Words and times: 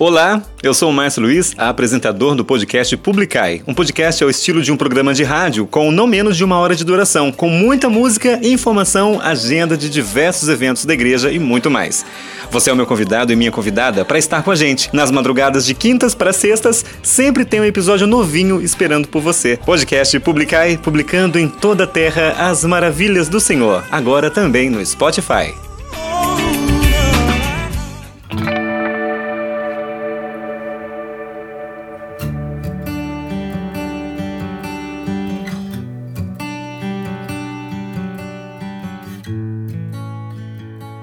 Olá, 0.00 0.40
eu 0.62 0.72
sou 0.72 0.90
o 0.90 0.92
Márcio 0.92 1.22
Luiz, 1.22 1.54
apresentador 1.58 2.36
do 2.36 2.44
podcast 2.44 2.96
Publicai. 2.98 3.62
Um 3.66 3.74
podcast 3.74 4.22
ao 4.22 4.30
estilo 4.30 4.62
de 4.62 4.70
um 4.70 4.76
programa 4.76 5.12
de 5.12 5.24
rádio 5.24 5.66
com 5.66 5.90
não 5.90 6.06
menos 6.06 6.36
de 6.36 6.44
uma 6.44 6.56
hora 6.56 6.76
de 6.76 6.84
duração, 6.84 7.32
com 7.32 7.48
muita 7.48 7.90
música, 7.90 8.38
informação, 8.44 9.20
agenda 9.20 9.76
de 9.76 9.90
diversos 9.90 10.48
eventos 10.48 10.84
da 10.84 10.94
igreja 10.94 11.32
e 11.32 11.40
muito 11.40 11.68
mais. 11.68 12.06
Você 12.48 12.70
é 12.70 12.72
o 12.72 12.76
meu 12.76 12.86
convidado 12.86 13.32
e 13.32 13.36
minha 13.36 13.50
convidada 13.50 14.04
para 14.04 14.20
estar 14.20 14.44
com 14.44 14.52
a 14.52 14.54
gente. 14.54 14.88
Nas 14.92 15.10
madrugadas 15.10 15.66
de 15.66 15.74
quintas 15.74 16.14
para 16.14 16.32
sextas, 16.32 16.84
sempre 17.02 17.44
tem 17.44 17.60
um 17.60 17.64
episódio 17.64 18.06
novinho 18.06 18.62
esperando 18.62 19.08
por 19.08 19.20
você. 19.20 19.58
Podcast 19.66 20.20
Publicai, 20.20 20.76
publicando 20.76 21.40
em 21.40 21.48
toda 21.48 21.82
a 21.82 21.88
terra 21.88 22.36
as 22.38 22.64
maravilhas 22.64 23.28
do 23.28 23.40
Senhor. 23.40 23.82
Agora 23.90 24.30
também 24.30 24.70
no 24.70 24.84
Spotify. 24.86 25.67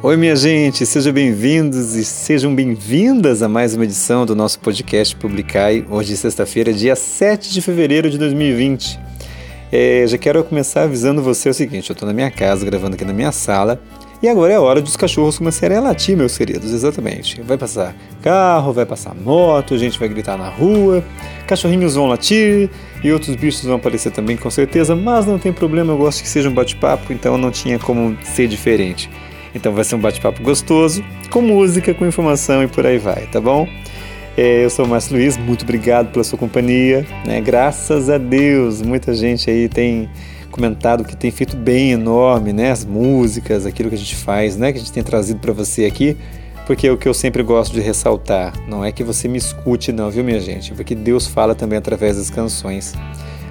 Oi, 0.06 0.16
minha 0.18 0.36
gente, 0.36 0.86
sejam 0.86 1.12
bem-vindos 1.12 1.96
e 1.96 2.06
sejam 2.06 2.54
bem-vindas 2.54 3.42
a 3.42 3.50
mais 3.50 3.74
uma 3.74 3.86
edição 3.86 4.24
do 4.24 4.36
nosso 4.36 4.60
podcast 4.60 5.16
Publicai, 5.16 5.84
hoje, 5.90 6.16
sexta-feira, 6.16 6.72
dia 6.72 6.96
7 6.96 7.52
de 7.52 7.60
fevereiro 7.60 8.08
de 8.08 8.20
2020. 8.20 9.00
É, 9.72 10.06
já 10.06 10.16
quero 10.16 10.44
começar 10.44 10.84
avisando 10.84 11.24
você 11.24 11.50
o 11.50 11.56
seguinte: 11.56 11.90
eu 11.90 11.94
estou 11.96 12.06
na 12.06 12.14
minha 12.14 12.30
casa, 12.30 12.64
gravando 12.64 12.94
aqui 12.94 13.04
na 13.04 13.14
minha 13.14 13.32
sala, 13.32 13.82
e 14.22 14.30
agora 14.30 14.54
é 14.54 14.58
a 14.58 14.62
hora 14.62 14.80
dos 14.80 14.96
cachorros 14.96 15.40
começarem 15.40 15.76
a 15.76 15.82
latir, 15.82 16.16
meus 16.16 16.38
queridos, 16.38 16.72
exatamente. 16.72 17.42
Vai 17.42 17.58
passar 17.58 17.96
carro, 18.22 18.72
vai 18.74 18.86
passar 18.86 19.16
moto, 19.16 19.74
a 19.74 19.78
gente 19.80 19.98
vai 19.98 20.08
gritar 20.08 20.38
na 20.38 20.50
rua, 20.50 21.04
cachorrinhos 21.48 21.96
vão 21.96 22.06
latir 22.06 22.70
e 23.04 23.12
outros 23.12 23.36
bichos 23.36 23.64
vão 23.64 23.78
aparecer 23.78 24.12
também, 24.12 24.38
com 24.38 24.52
certeza, 24.52 24.96
mas 24.96 25.26
não 25.26 25.40
tem 25.40 25.52
problema, 25.52 25.94
eu 25.94 25.98
gosto 25.98 26.22
que 26.22 26.30
seja 26.30 26.48
um 26.48 26.54
bate-papo, 26.54 27.12
então 27.12 27.40
não 27.40 27.50
tinha 27.50 27.80
como 27.80 28.16
ser 28.24 28.48
diferente. 28.48 29.10
Então 29.56 29.74
vai 29.74 29.86
ser 29.86 29.96
um 29.96 30.00
bate-papo 30.00 30.44
gostoso, 30.44 31.04
com 31.32 31.42
música, 31.42 31.94
com 31.94 32.06
informação 32.06 32.62
e 32.62 32.68
por 32.68 32.86
aí 32.86 32.98
vai, 32.98 33.26
tá 33.28 33.40
bom? 33.40 33.68
É, 34.38 34.66
eu 34.66 34.70
sou 34.70 34.84
o 34.84 34.88
Márcio 34.88 35.16
Luiz, 35.16 35.38
muito 35.38 35.64
obrigado 35.64 36.12
pela 36.12 36.24
sua 36.24 36.38
companhia. 36.38 37.08
Né? 37.26 37.40
Graças 37.40 38.10
a 38.10 38.18
Deus, 38.18 38.82
muita 38.82 39.14
gente 39.14 39.50
aí 39.50 39.70
tem 39.70 40.10
comentado 40.52 41.06
que 41.06 41.16
tem 41.16 41.32
feito 41.32 41.56
bem 41.56 41.92
enorme, 41.92 42.52
né? 42.52 42.72
As 42.72 42.84
músicas, 42.84 43.66
aquilo 43.66 43.90
que 43.90 43.96
a 43.96 43.98
gente 43.98 44.16
faz, 44.16 44.58
né? 44.58 44.72
Que 44.72 44.78
a 44.78 44.82
gente 44.82 44.92
tem 44.92 45.04
trazido 45.04 45.40
para 45.40 45.54
você 45.54 45.86
aqui. 45.86 46.18
Porque 46.66 46.88
é 46.88 46.92
o 46.92 46.98
que 46.98 47.08
eu 47.08 47.14
sempre 47.14 47.44
gosto 47.44 47.74
de 47.74 47.80
ressaltar, 47.80 48.54
não 48.68 48.84
é 48.84 48.92
que 48.92 49.04
você 49.04 49.28
me 49.28 49.38
escute 49.38 49.92
não, 49.92 50.10
viu 50.10 50.24
minha 50.24 50.40
gente? 50.40 50.74
Porque 50.74 50.96
Deus 50.96 51.28
fala 51.28 51.54
também 51.54 51.78
através 51.78 52.18
das 52.18 52.30
canções. 52.30 52.94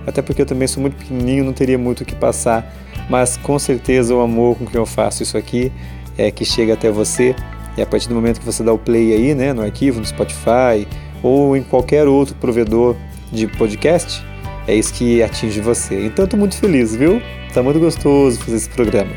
Até 0.05 0.21
porque 0.21 0.43
eu 0.43 0.47
também 0.47 0.67
sou 0.67 0.81
muito 0.81 0.97
pequenininho, 0.97 1.45
não 1.45 1.53
teria 1.53 1.79
muito 1.79 2.01
o 2.01 2.05
que 2.05 2.15
passar, 2.15 2.75
mas 3.09 3.37
com 3.37 3.59
certeza 3.59 4.15
o 4.15 4.21
amor 4.21 4.57
com 4.57 4.67
que 4.67 4.77
eu 4.77 4.87
faço 4.87 5.23
isso 5.23 5.37
aqui 5.37 5.71
é 6.17 6.31
que 6.31 6.45
chega 6.45 6.75
até 6.75 6.91
você 6.91 7.35
e 7.77 7.83
a 7.83 7.87
partir 7.87 8.09
do 8.09 8.15
momento 8.15 8.39
que 8.39 8.47
você 8.47 8.63
dá 8.63 8.73
o 8.73 8.79
play 8.79 9.13
aí, 9.13 9.35
né, 9.35 9.53
no 9.53 9.63
arquivo, 9.63 10.01
no 10.01 10.07
Spotify 10.07 10.87
ou 11.23 11.57
em 11.57 11.63
qualquer 11.63 12.07
outro 12.07 12.35
provedor 12.37 12.97
de 13.33 13.47
podcast, 13.47 14.25
é 14.67 14.75
isso 14.75 14.95
que 14.95 15.23
atinge 15.23 15.61
você. 15.61 16.07
Então 16.07 16.27
tô 16.27 16.37
muito 16.37 16.57
feliz, 16.57 16.95
viu? 16.95 17.21
Tá 17.53 17.63
muito 17.63 17.81
gostoso 17.81 18.39
fazer 18.41 18.57
esse 18.57 18.69
programa. 18.69 19.11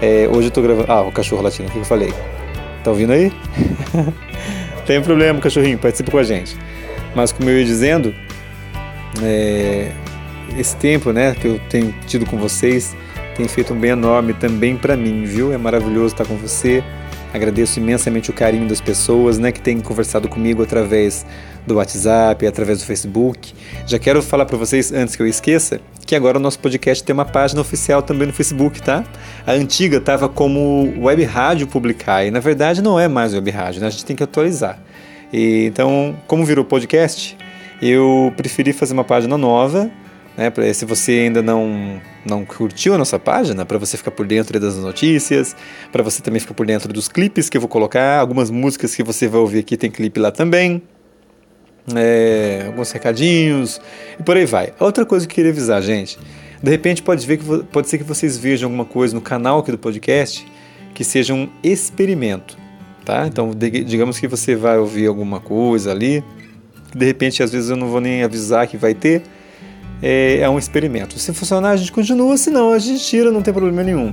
É, 0.00 0.28
hoje 0.28 0.48
eu 0.48 0.50
tô 0.50 0.62
gravando. 0.62 0.90
Ah, 0.90 1.02
o 1.02 1.12
cachorro 1.12 1.42
latino, 1.42 1.68
o 1.68 1.70
que 1.70 1.78
eu 1.78 1.84
falei? 1.84 2.12
Tá 2.82 2.90
ouvindo 2.90 3.12
aí? 3.12 3.32
Tem 4.86 5.00
problema, 5.00 5.40
cachorrinho, 5.40 5.78
participa 5.78 6.10
com 6.10 6.18
a 6.18 6.24
gente. 6.24 6.56
Mas 7.14 7.30
como 7.30 7.48
eu 7.48 7.58
ia 7.58 7.64
dizendo, 7.64 8.12
é, 9.22 9.92
esse 10.58 10.74
tempo 10.76 11.12
né, 11.12 11.36
que 11.40 11.46
eu 11.46 11.60
tenho 11.68 11.94
tido 12.06 12.26
com 12.26 12.36
vocês 12.36 12.96
tem 13.34 13.48
feito 13.48 13.72
um 13.72 13.78
bem 13.78 13.90
enorme 13.90 14.34
também 14.34 14.76
para 14.76 14.96
mim, 14.96 15.24
viu? 15.24 15.52
É 15.52 15.58
maravilhoso 15.58 16.14
estar 16.14 16.24
com 16.24 16.36
você. 16.36 16.82
Agradeço 17.32 17.80
imensamente 17.80 18.30
o 18.30 18.32
carinho 18.32 18.68
das 18.68 18.80
pessoas, 18.80 19.38
né, 19.38 19.50
que 19.50 19.60
têm 19.60 19.80
conversado 19.80 20.28
comigo 20.28 20.62
através 20.62 21.24
do 21.66 21.76
WhatsApp, 21.76 22.46
através 22.46 22.80
do 22.80 22.84
Facebook. 22.84 23.54
Já 23.86 23.98
quero 23.98 24.22
falar 24.22 24.44
para 24.44 24.56
vocês 24.58 24.92
antes 24.92 25.16
que 25.16 25.22
eu 25.22 25.26
esqueça 25.26 25.80
que 26.04 26.16
agora 26.16 26.36
o 26.36 26.40
nosso 26.40 26.58
podcast 26.58 27.02
tem 27.02 27.14
uma 27.14 27.24
página 27.24 27.60
oficial 27.60 28.02
também 28.02 28.26
no 28.26 28.34
Facebook, 28.34 28.82
tá? 28.82 29.04
A 29.46 29.52
antiga 29.52 29.96
estava 29.96 30.28
como 30.28 30.92
Web 30.98 31.24
Rádio 31.24 31.66
Publicar 31.66 32.24
e 32.26 32.30
na 32.30 32.40
verdade 32.40 32.82
não 32.82 32.98
é 32.98 33.08
mais 33.08 33.32
Web 33.32 33.50
Rádio, 33.50 33.80
né? 33.80 33.86
A 33.86 33.90
gente 33.90 34.04
tem 34.04 34.14
que 34.14 34.22
atualizar. 34.22 34.78
E, 35.32 35.64
então, 35.64 36.14
como 36.26 36.44
virou 36.44 36.64
podcast, 36.64 37.36
eu 37.80 38.32
preferi 38.36 38.72
fazer 38.72 38.92
uma 38.92 39.04
página 39.04 39.38
nova 39.38 39.90
né, 40.36 40.50
se 40.72 40.84
você 40.84 41.12
ainda 41.12 41.42
não, 41.42 42.00
não 42.24 42.44
curtiu 42.44 42.94
a 42.94 42.98
nossa 42.98 43.18
página, 43.18 43.66
para 43.66 43.78
você 43.78 43.96
ficar 43.96 44.10
por 44.10 44.26
dentro 44.26 44.58
das 44.58 44.76
notícias, 44.76 45.54
para 45.90 46.02
você 46.02 46.22
também 46.22 46.40
ficar 46.40 46.54
por 46.54 46.66
dentro 46.66 46.92
dos 46.92 47.08
clipes 47.08 47.48
que 47.48 47.56
eu 47.56 47.60
vou 47.60 47.68
colocar, 47.68 48.18
algumas 48.18 48.50
músicas 48.50 48.94
que 48.94 49.02
você 49.02 49.28
vai 49.28 49.40
ouvir 49.40 49.58
aqui 49.58 49.76
tem 49.76 49.90
clipe 49.90 50.18
lá 50.18 50.30
também, 50.30 50.82
é, 51.94 52.64
alguns 52.66 52.90
recadinhos 52.92 53.80
e 54.18 54.22
por 54.22 54.36
aí 54.36 54.46
vai. 54.46 54.72
Outra 54.78 55.04
coisa 55.04 55.26
que 55.26 55.32
eu 55.32 55.36
queria 55.36 55.50
avisar, 55.50 55.82
gente, 55.82 56.18
de 56.62 56.70
repente 56.70 57.02
pode, 57.02 57.26
ver 57.26 57.38
que, 57.38 57.64
pode 57.64 57.88
ser 57.88 57.98
que 57.98 58.04
vocês 58.04 58.38
vejam 58.38 58.68
alguma 58.68 58.84
coisa 58.84 59.14
no 59.14 59.20
canal 59.20 59.58
aqui 59.58 59.70
do 59.70 59.78
podcast 59.78 60.46
que 60.94 61.04
seja 61.04 61.34
um 61.34 61.48
experimento, 61.62 62.56
tá? 63.04 63.26
Então, 63.26 63.50
digamos 63.54 64.18
que 64.18 64.28
você 64.28 64.54
vai 64.54 64.78
ouvir 64.78 65.06
alguma 65.06 65.40
coisa 65.40 65.90
ali, 65.90 66.22
de 66.94 67.04
repente 67.04 67.42
às 67.42 67.50
vezes 67.50 67.70
eu 67.70 67.76
não 67.76 67.88
vou 67.88 68.00
nem 68.00 68.22
avisar 68.22 68.66
que 68.66 68.76
vai 68.76 68.94
ter, 68.94 69.22
é, 70.02 70.38
é 70.40 70.50
um 70.50 70.58
experimento. 70.58 71.18
Se 71.18 71.32
funcionar, 71.32 71.70
a 71.70 71.76
gente 71.76 71.92
continua, 71.92 72.36
se 72.36 72.50
não, 72.50 72.72
a 72.72 72.78
gente 72.78 73.04
tira, 73.04 73.30
não 73.30 73.42
tem 73.42 73.54
problema 73.54 73.82
nenhum. 73.82 74.12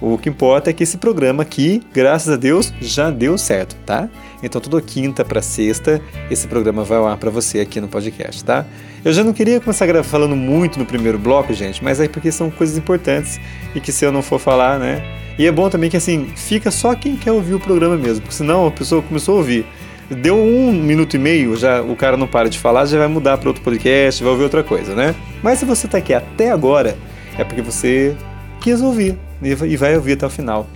O 0.00 0.18
que 0.18 0.28
importa 0.28 0.68
é 0.68 0.72
que 0.74 0.82
esse 0.82 0.98
programa 0.98 1.42
aqui, 1.42 1.82
graças 1.92 2.32
a 2.32 2.36
Deus, 2.36 2.72
já 2.80 3.10
deu 3.10 3.38
certo, 3.38 3.74
tá? 3.86 4.08
Então 4.42 4.60
toda 4.60 4.80
quinta 4.82 5.24
para 5.24 5.40
sexta 5.40 6.02
esse 6.30 6.46
programa 6.46 6.84
vai 6.84 7.00
lá 7.00 7.16
para 7.16 7.30
você 7.30 7.60
aqui 7.60 7.80
no 7.80 7.88
podcast, 7.88 8.44
tá? 8.44 8.66
Eu 9.02 9.12
já 9.12 9.24
não 9.24 9.32
queria 9.32 9.58
começar 9.58 9.86
falando 10.04 10.36
muito 10.36 10.78
no 10.78 10.84
primeiro 10.84 11.18
bloco, 11.18 11.54
gente, 11.54 11.82
mas 11.82 11.98
é 11.98 12.08
porque 12.08 12.30
são 12.30 12.50
coisas 12.50 12.76
importantes 12.76 13.40
e 13.74 13.80
que 13.80 13.90
se 13.90 14.04
eu 14.04 14.12
não 14.12 14.20
for 14.20 14.38
falar, 14.38 14.78
né? 14.78 15.02
E 15.38 15.46
é 15.46 15.52
bom 15.52 15.70
também 15.70 15.88
que 15.88 15.96
assim, 15.96 16.26
fica 16.36 16.70
só 16.70 16.94
quem 16.94 17.16
quer 17.16 17.32
ouvir 17.32 17.54
o 17.54 17.60
programa 17.60 17.96
mesmo, 17.96 18.20
porque 18.20 18.34
senão 18.34 18.66
a 18.66 18.70
pessoa 18.70 19.00
começou 19.00 19.36
a 19.36 19.38
ouvir 19.38 19.64
deu 20.10 20.36
um 20.36 20.72
minuto 20.72 21.14
e 21.14 21.18
meio, 21.18 21.56
já 21.56 21.82
o 21.82 21.96
cara 21.96 22.16
não 22.16 22.26
para 22.26 22.48
de 22.48 22.58
falar, 22.58 22.86
já 22.86 22.98
vai 22.98 23.08
mudar 23.08 23.38
para 23.38 23.48
outro 23.48 23.62
podcast, 23.62 24.22
vai 24.22 24.32
ouvir 24.32 24.44
outra 24.44 24.62
coisa, 24.62 24.94
né? 24.94 25.14
Mas 25.42 25.58
se 25.58 25.64
você 25.64 25.86
está 25.86 25.98
aqui 25.98 26.14
até 26.14 26.50
agora, 26.50 26.96
é 27.36 27.44
porque 27.44 27.62
você 27.62 28.16
quis 28.60 28.80
ouvir 28.80 29.18
e 29.42 29.76
vai 29.76 29.96
ouvir 29.96 30.12
até 30.12 30.26
o 30.26 30.30
final. 30.30 30.66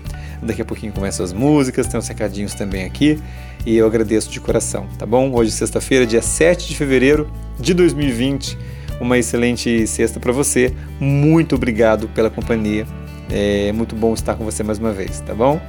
Daqui 0.42 0.62
a 0.62 0.64
pouquinho 0.64 0.92
começam 0.92 1.24
as 1.24 1.32
músicas, 1.32 1.86
tem 1.86 1.98
uns 1.98 2.08
recadinhos 2.08 2.54
também 2.54 2.84
aqui 2.84 3.18
e 3.66 3.76
eu 3.76 3.86
agradeço 3.86 4.30
de 4.30 4.41
coração, 4.41 4.86
tá 4.98 5.04
bom? 5.04 5.30
Hoje, 5.34 5.50
sexta-feira, 5.50 6.06
dia 6.06 6.22
7 6.22 6.66
de 6.66 6.76
fevereiro 6.76 7.30
de 7.58 7.74
2020. 7.74 8.56
Uma 9.00 9.18
excelente 9.18 9.86
sexta 9.86 10.18
para 10.18 10.32
você. 10.32 10.74
Muito 10.98 11.54
obrigado 11.54 12.08
pela 12.08 12.30
companhia. 12.30 12.86
É 13.30 13.70
muito 13.72 13.94
bom 13.94 14.12
estar 14.12 14.34
com 14.34 14.44
você 14.44 14.62
mais 14.62 14.78
uma 14.78 14.92
vez, 14.92 15.20
tá 15.20 15.34
bom? 15.34 15.60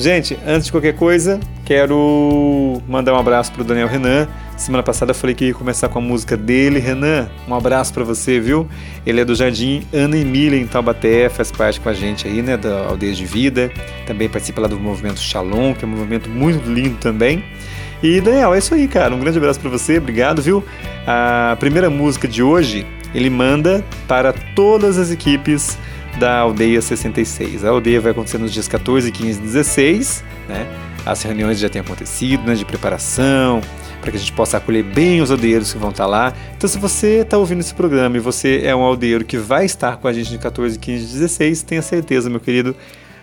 Gente, 0.00 0.38
antes 0.46 0.64
de 0.64 0.72
qualquer 0.72 0.94
coisa, 0.94 1.38
quero 1.62 2.80
mandar 2.88 3.12
um 3.12 3.18
abraço 3.18 3.52
pro 3.52 3.62
Daniel 3.62 3.86
Renan. 3.86 4.26
Semana 4.56 4.82
passada 4.82 5.10
eu 5.10 5.14
falei 5.14 5.34
que 5.34 5.44
ia 5.48 5.52
começar 5.52 5.90
com 5.90 5.98
a 5.98 6.00
música 6.00 6.38
dele. 6.38 6.78
Renan, 6.78 7.28
um 7.46 7.54
abraço 7.54 7.92
para 7.92 8.02
você, 8.02 8.40
viu? 8.40 8.66
Ele 9.04 9.20
é 9.20 9.26
do 9.26 9.34
Jardim 9.34 9.86
Ana 9.92 10.16
Emília, 10.16 10.58
em 10.58 10.66
Taubaté, 10.66 11.28
faz 11.28 11.52
parte 11.52 11.78
com 11.80 11.90
a 11.90 11.92
gente 11.92 12.26
aí, 12.26 12.40
né, 12.40 12.56
da 12.56 12.86
Aldeia 12.86 13.12
de 13.12 13.26
Vida. 13.26 13.70
Também 14.06 14.26
participa 14.26 14.62
lá 14.62 14.68
do 14.68 14.80
movimento 14.80 15.20
Shalom, 15.20 15.74
que 15.74 15.84
é 15.84 15.86
um 15.86 15.90
movimento 15.90 16.30
muito 16.30 16.66
lindo 16.66 16.96
também. 16.96 17.44
E 18.02 18.22
Daniel, 18.22 18.54
é 18.54 18.58
isso 18.58 18.72
aí, 18.72 18.88
cara. 18.88 19.14
Um 19.14 19.20
grande 19.20 19.36
abraço 19.36 19.60
para 19.60 19.68
você, 19.68 19.98
obrigado, 19.98 20.40
viu? 20.40 20.64
A 21.06 21.58
primeira 21.60 21.90
música 21.90 22.26
de 22.26 22.42
hoje 22.42 22.86
ele 23.14 23.28
manda 23.28 23.84
para 24.08 24.32
todas 24.32 24.96
as 24.96 25.10
equipes 25.10 25.76
da 26.18 26.38
Aldeia 26.38 26.80
66. 26.80 27.64
A 27.64 27.70
aldeia 27.70 28.00
vai 28.00 28.12
acontecer 28.12 28.38
nos 28.38 28.52
dias 28.52 28.68
14, 28.68 29.10
15 29.10 29.38
e 29.38 29.42
16, 29.42 30.24
né? 30.48 30.66
As 31.04 31.22
reuniões 31.22 31.58
já 31.58 31.68
têm 31.68 31.80
acontecido, 31.80 32.42
né, 32.44 32.54
de 32.54 32.64
preparação, 32.64 33.62
para 34.00 34.10
que 34.10 34.16
a 34.16 34.20
gente 34.20 34.32
possa 34.32 34.58
acolher 34.58 34.82
bem 34.82 35.22
os 35.22 35.30
aldeeiros 35.30 35.72
que 35.72 35.78
vão 35.78 35.90
estar 35.90 36.06
lá. 36.06 36.32
Então, 36.56 36.68
se 36.68 36.78
você 36.78 37.20
está 37.20 37.38
ouvindo 37.38 37.60
esse 37.60 37.74
programa 37.74 38.16
e 38.16 38.20
você 38.20 38.60
é 38.64 38.74
um 38.74 38.80
aldeiro 38.80 39.24
que 39.24 39.38
vai 39.38 39.64
estar 39.64 39.96
com 39.96 40.08
a 40.08 40.12
gente 40.12 40.30
de 40.30 40.38
14, 40.38 40.78
15 40.78 41.04
e 41.04 41.06
16, 41.06 41.62
tenha 41.62 41.82
certeza, 41.82 42.28
meu 42.28 42.40
querido, 42.40 42.76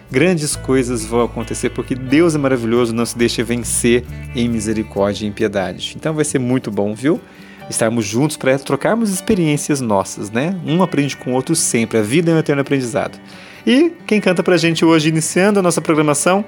grandes 0.09 0.55
coisas 0.55 1.05
vão 1.05 1.23
acontecer, 1.23 1.69
porque 1.69 1.93
Deus 1.93 2.35
é 2.35 2.37
maravilhoso, 2.37 2.93
não 2.93 3.05
se 3.05 3.17
deixe 3.17 3.43
vencer 3.43 4.03
em 4.35 4.47
misericórdia 4.49 5.25
e 5.25 5.29
em 5.29 5.31
piedade. 5.31 5.93
Então 5.95 6.13
vai 6.13 6.25
ser 6.25 6.39
muito 6.39 6.71
bom, 6.71 6.93
viu? 6.93 7.19
Estarmos 7.69 8.05
juntos 8.05 8.37
para 8.37 8.57
trocarmos 8.59 9.09
experiências 9.09 9.81
nossas, 9.81 10.31
né? 10.31 10.55
Um 10.65 10.81
aprende 10.81 11.15
com 11.15 11.31
o 11.31 11.33
outro 11.33 11.55
sempre. 11.55 11.97
A 11.97 12.01
vida 12.01 12.31
é 12.31 12.35
um 12.35 12.37
eterno 12.39 12.61
aprendizado. 12.61 13.19
E 13.65 13.91
quem 14.05 14.21
canta 14.21 14.41
para 14.41 14.55
a 14.55 14.57
gente 14.57 14.85
hoje, 14.85 15.09
iniciando 15.09 15.59
a 15.59 15.61
nossa 15.61 15.81
programação, 15.81 16.45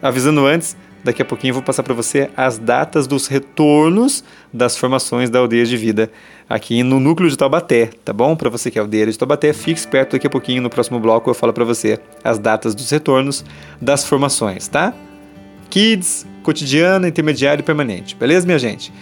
avisando 0.00 0.46
antes, 0.46 0.76
daqui 1.04 1.20
a 1.20 1.24
pouquinho 1.24 1.50
eu 1.50 1.54
vou 1.54 1.62
passar 1.62 1.82
para 1.82 1.92
você 1.92 2.30
as 2.34 2.58
datas 2.58 3.06
dos 3.06 3.26
retornos 3.26 4.24
das 4.52 4.76
formações 4.76 5.28
da 5.28 5.38
aldeia 5.38 5.66
de 5.66 5.76
vida 5.76 6.10
aqui 6.48 6.82
no 6.82 6.98
núcleo 6.98 7.28
de 7.28 7.36
Taubaté, 7.36 7.90
tá 8.04 8.12
bom? 8.12 8.34
Para 8.34 8.48
você 8.48 8.70
que 8.70 8.78
é 8.78 8.80
aldeia 8.80 9.06
de 9.06 9.18
Taubaté, 9.18 9.52
fique 9.52 9.78
esperto 9.78 10.12
daqui 10.12 10.26
a 10.26 10.30
pouquinho 10.30 10.62
no 10.62 10.70
próximo 10.70 10.98
bloco 10.98 11.28
eu 11.28 11.34
falo 11.34 11.52
para 11.52 11.64
você 11.64 11.98
as 12.22 12.38
datas 12.38 12.74
dos 12.74 12.90
retornos 12.90 13.44
das 13.80 14.04
formações, 14.04 14.66
tá? 14.66 14.94
Kids, 15.68 16.26
cotidiana, 16.42 17.08
intermediário 17.08 17.60
e 17.60 17.64
permanente. 17.64 18.16
Beleza, 18.16 18.46
minha 18.46 18.58
gente? 18.58 18.92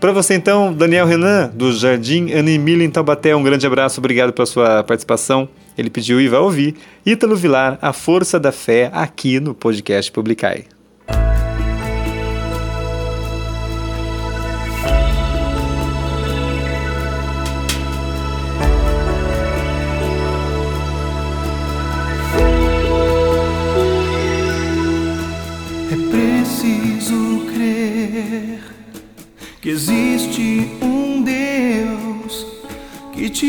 Para 0.00 0.12
você 0.12 0.34
então, 0.34 0.72
Daniel 0.72 1.06
Renan, 1.06 1.50
do 1.54 1.72
Jardim 1.72 2.32
Animila 2.32 2.84
em 2.84 2.90
Taubaté, 2.90 3.34
um 3.34 3.42
grande 3.42 3.66
abraço, 3.66 4.00
obrigado 4.00 4.32
pela 4.32 4.44
sua 4.44 4.84
participação. 4.84 5.48
Ele 5.76 5.88
pediu 5.90 6.20
e 6.20 6.28
vai 6.28 6.40
ouvir 6.40 6.74
Ítalo 7.04 7.34
Vilar, 7.34 7.78
A 7.80 7.92
Força 7.92 8.38
da 8.38 8.52
Fé, 8.52 8.90
aqui 8.92 9.40
no 9.40 9.54
podcast 9.54 10.12
Publicai. 10.12 10.73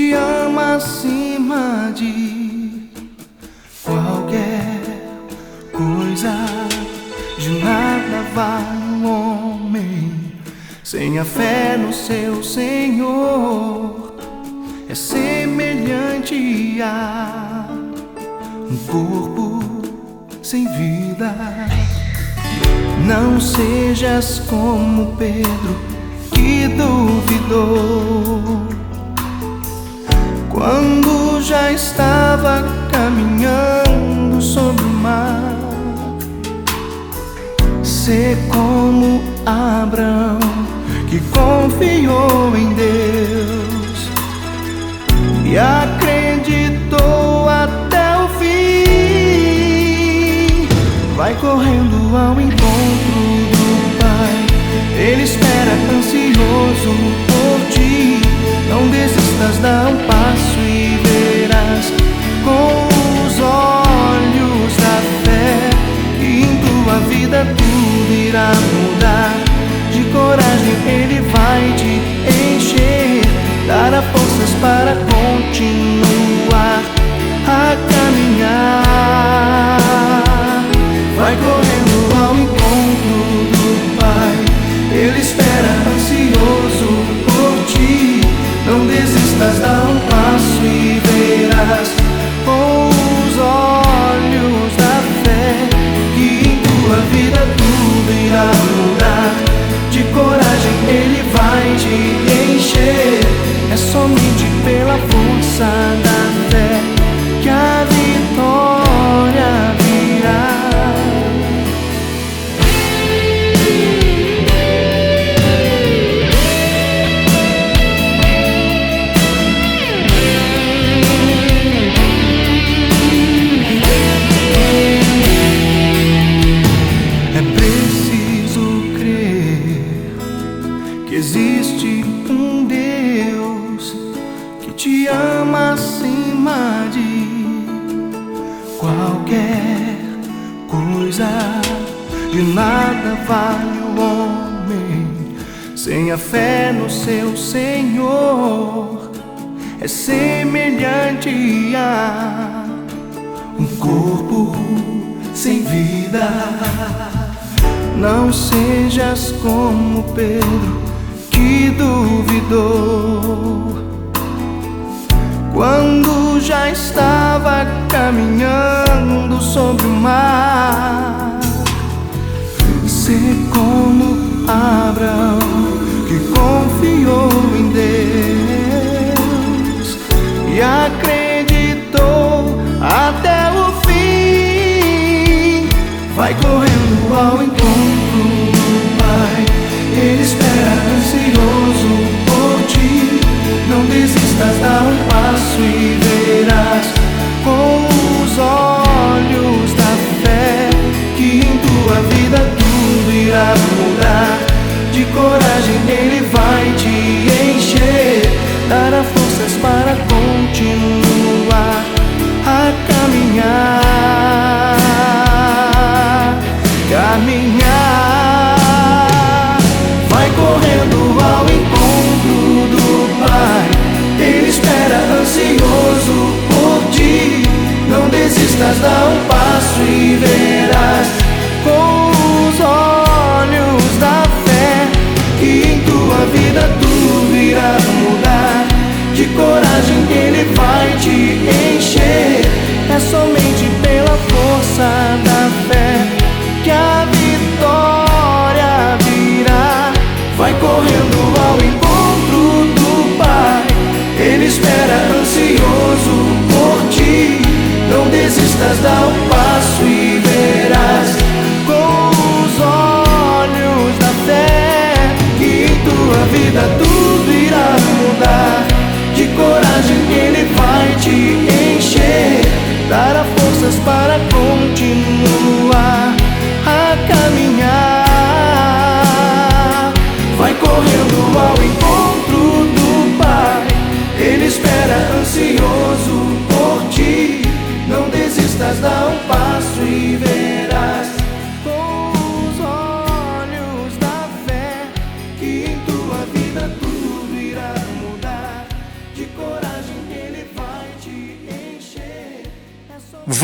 Te 0.06 0.14
ama 0.14 0.76
acima 0.76 1.92
de 1.96 2.90
qualquer 3.84 4.82
coisa. 5.72 6.36
De 7.40 7.50
nada 7.64 8.24
vale 8.34 8.78
um 8.86 9.06
homem 9.06 10.12
sem 10.84 11.18
a 11.18 11.26
fé 11.26 11.78
no 11.78 11.92
seu 11.92 12.44
Senhor. 12.44 14.14
É 14.88 14.94
semelhante 14.94 16.80
a 16.82 17.68
um 18.70 18.78
corpo 18.92 19.64
sem 20.44 20.68
vida. 20.78 21.36
Não 23.08 23.40
sejas 23.40 24.40
como 24.48 25.16
Pedro 25.18 25.80
que 26.32 26.68
duvidou 26.68 27.96
quando 30.56 31.42
já 31.42 31.72
estava 31.74 32.64
caminhando 32.90 34.42
sobre 34.42 34.86
o 34.86 34.90
mar. 34.90 35.54
Ser 37.84 38.38
como 38.48 39.22
Abraão 39.46 40.40
que 41.10 41.20
confiou 41.20 42.56
em 42.56 42.74
Deus 42.74 44.10
e 45.44 45.58
acreditou 45.58 47.50
até 47.50 48.18
o 48.18 48.30
fim. 48.40 49.66
Vai 51.18 51.36
correndo 51.36 52.16
ao 52.16 52.40
encontro 52.40 53.26
ele 54.98 55.24
espera 55.24 55.72
ansioso 55.94 56.94
por 57.28 57.60
ti. 57.72 58.20
Não 58.70 58.90
dá 59.62 59.88
um 59.90 59.98
passo 60.08 60.60
e 60.60 60.98
verás 61.04 61.92
com 62.44 62.88
os 63.26 63.40
olhos 63.40 64.76
da 64.78 64.98
fé 65.24 65.70
que 66.20 66.26
em 66.44 66.58
tua 66.58 67.00
vida 67.10 67.46
tudo 67.58 68.14
irá 68.14 68.52
mudar. 68.74 69.34
De 69.92 70.04
coragem 70.06 70.76
ele 70.86 71.20
vai 71.22 71.74
te 71.76 72.02
encher, 72.56 73.26
dará 73.68 74.02
forças 74.02 74.52
para 74.62 74.96
continuar 75.14 76.82
a 77.48 77.76
caminhar. 77.90 78.92
Vai 81.18 81.36
correndo 81.38 81.75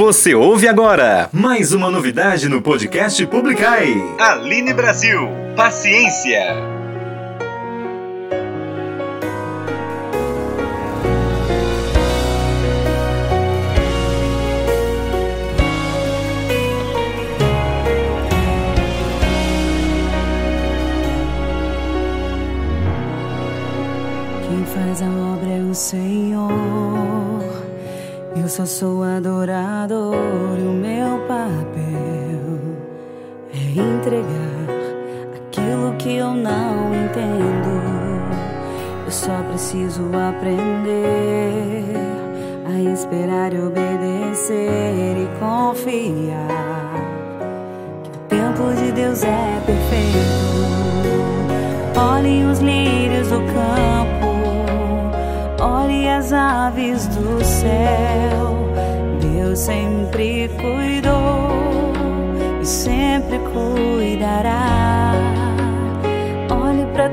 Você 0.01 0.33
ouve 0.33 0.67
agora 0.67 1.29
mais 1.31 1.73
uma 1.73 1.91
novidade 1.91 2.49
no 2.49 2.59
podcast 2.59 3.23
Publicai. 3.27 3.93
Aline 4.19 4.73
Brasil. 4.73 5.29
Paciência. 5.55 6.70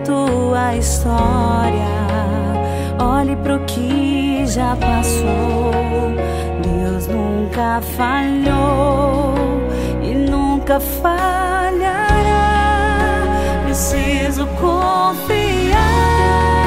tua 0.04 0.74
história. 0.76 1.86
Olhe 3.00 3.36
pro 3.36 3.60
que 3.60 4.46
já 4.46 4.76
passou. 4.76 6.14
Deus 6.62 7.06
nunca 7.06 7.80
falhou 7.96 9.34
e 10.02 10.14
nunca 10.14 10.80
falhará. 10.80 11.18
Preciso 13.64 14.46
confiar. 14.60 16.57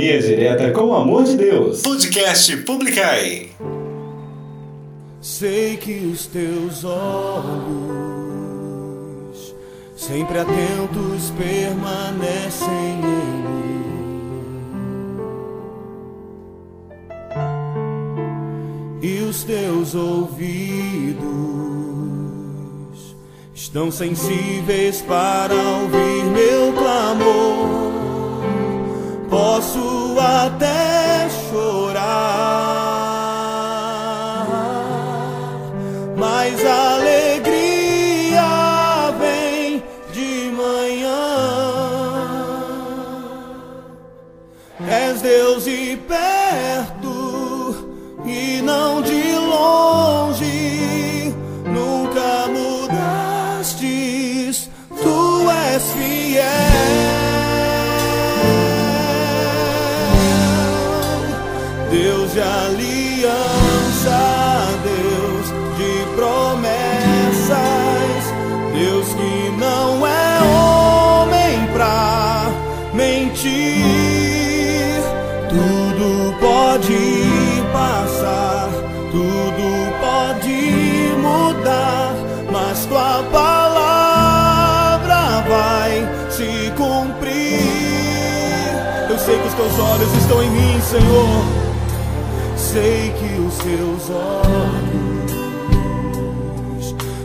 Sintonia 0.00 0.22
Direta 0.22 0.70
com 0.70 0.86
o 0.86 0.94
Amor 0.94 1.24
de 1.24 1.36
Deus. 1.36 1.82
Podcast 1.82 2.56
Publicai. 2.58 3.50
Sei 5.20 5.76
que 5.76 5.92
os 6.06 6.24
teus 6.26 6.84
olhos, 6.84 7.04
sempre 9.94 10.38
atentos, 10.38 11.30
permanecem 11.36 12.68
em 12.70 12.96
mim. 13.42 13.82
E 19.02 19.20
os 19.28 19.44
teus 19.44 19.94
ouvidos 19.94 21.20
estão 23.54 23.90
sensíveis 23.90 25.02
para 25.02 25.54
ouvir 25.54 26.19
estão 90.30 90.42
em 90.44 90.50
mim, 90.50 90.80
Senhor. 90.80 91.44
Sei 92.56 93.12
que 93.18 93.40
os 93.40 93.54
seus 93.54 94.10
olhos, 94.10 95.34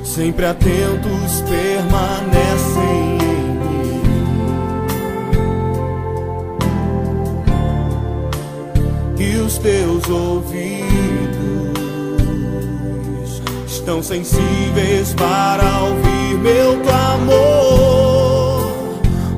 sempre 0.03 0.45
atentos, 0.45 1.41
permanecem 1.47 3.17
em 3.21 3.51
mim. 3.59 4.01
E 9.19 9.35
os 9.37 9.57
teus 9.59 10.09
ouvidos 10.09 10.65
estão 13.67 14.01
sensíveis 14.01 15.13
para 15.13 15.83
ouvir 15.83 16.39
meu 16.39 16.81
clamor. 16.81 17.35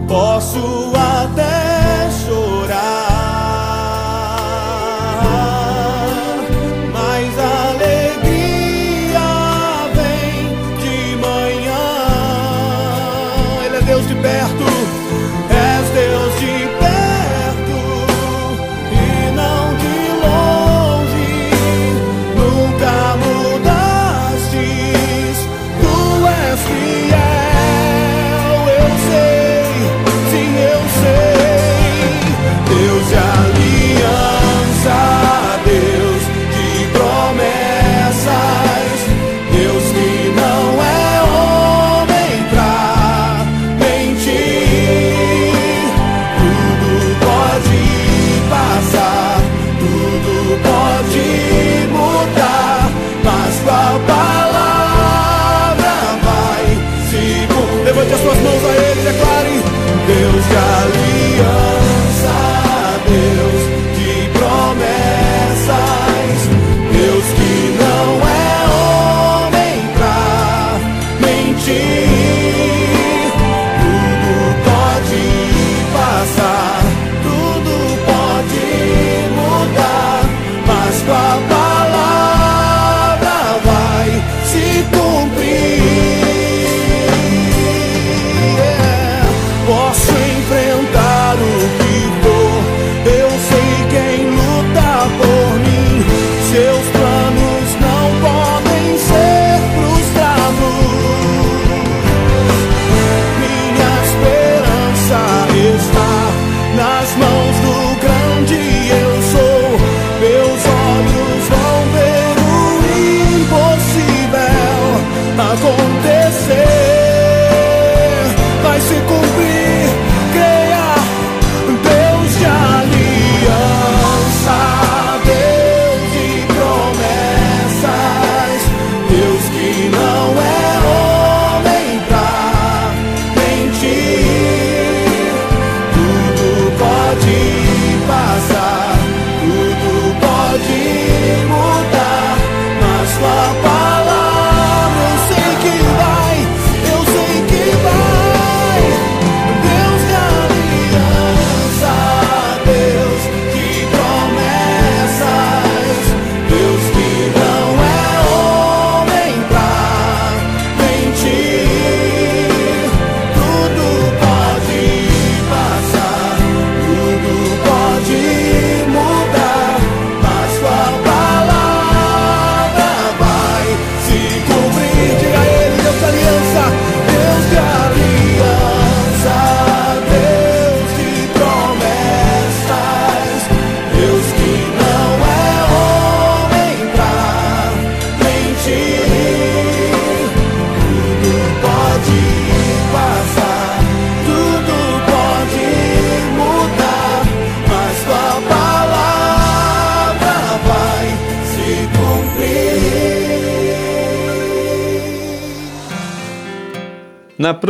Posso 0.08 0.94
até 0.96 1.57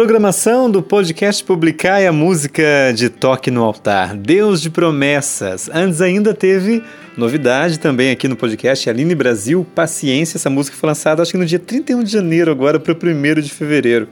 programação 0.08 0.72
do 0.72 0.82
podcast 0.82 1.44
Publicai 1.44 2.08
a 2.08 2.14
música 2.14 2.64
de 2.96 3.10
Toque 3.10 3.52
no 3.52 3.62
Altar, 3.62 4.16
Deus 4.16 4.62
de 4.62 4.70
Promessas. 4.70 5.70
Antes 5.74 6.00
ainda 6.00 6.34
teve 6.34 6.82
novidade 7.18 7.78
também 7.78 8.10
aqui 8.10 8.26
no 8.26 8.38
podcast, 8.38 8.90
Aline 8.90 9.14
Brasil, 9.14 9.68
Paciência. 9.76 10.38
Essa 10.38 10.50
música 10.50 10.78
foi 10.78 10.88
lançada 10.88 11.22
acho 11.22 11.34
que 11.34 11.38
no 11.38 11.46
dia 11.46 11.60
31 11.60 12.04
de 12.04 12.10
janeiro, 12.14 12.50
agora 12.50 12.80
para 12.80 12.94
o 12.94 12.96
1 12.96 13.42
de 13.42 13.50
fevereiro. 13.50 14.08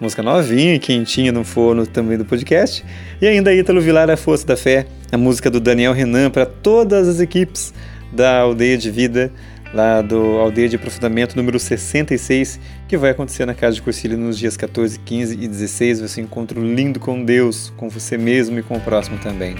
Música 0.00 0.24
novinha 0.24 0.76
quentinha 0.80 1.30
no 1.30 1.44
forno 1.44 1.86
também 1.86 2.18
do 2.18 2.24
podcast. 2.24 2.84
E 3.22 3.26
ainda 3.28 3.54
Ítalo 3.54 3.80
Vilar, 3.80 4.10
A 4.10 4.16
Força 4.16 4.44
da 4.44 4.56
Fé, 4.56 4.86
a 5.12 5.16
música 5.16 5.48
do 5.48 5.60
Daniel 5.60 5.92
Renan 5.92 6.30
para 6.30 6.46
todas 6.46 7.06
as 7.06 7.20
equipes 7.20 7.72
da 8.12 8.40
Aldeia 8.40 8.76
de 8.76 8.90
Vida 8.90 9.32
lá 9.72 10.00
do 10.00 10.38
Aldeia 10.38 10.68
de 10.68 10.76
Aprofundamento 10.76 11.36
número 11.36 11.58
66, 11.58 12.58
que 12.86 12.96
vai 12.96 13.10
acontecer 13.10 13.44
na 13.44 13.54
Casa 13.54 13.74
de 13.74 13.82
Cursilha 13.82 14.16
nos 14.16 14.38
dias 14.38 14.56
14, 14.56 14.98
15 15.00 15.34
e 15.34 15.48
16. 15.48 16.00
Vai 16.00 16.08
ser 16.08 16.26
um 16.56 16.74
lindo 16.74 16.98
com 16.98 17.22
Deus, 17.22 17.72
com 17.76 17.88
você 17.88 18.16
mesmo 18.16 18.58
e 18.58 18.62
com 18.62 18.76
o 18.76 18.80
próximo 18.80 19.18
também. 19.18 19.56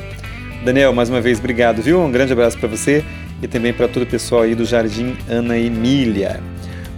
Daniel, 0.65 0.93
mais 0.93 1.09
uma 1.09 1.21
vez, 1.21 1.39
obrigado, 1.39 1.83
viu? 1.83 2.01
Um 2.01 2.11
grande 2.11 2.33
abraço 2.33 2.59
para 2.59 2.69
você 2.69 3.05
e 3.43 3.47
também 3.47 3.73
para 3.73 3.87
todo 3.87 4.03
o 4.03 4.07
pessoal 4.07 4.43
aí 4.43 4.55
do 4.55 4.65
Jardim 4.65 5.17
Ana 5.29 5.57
Emília. 5.59 6.41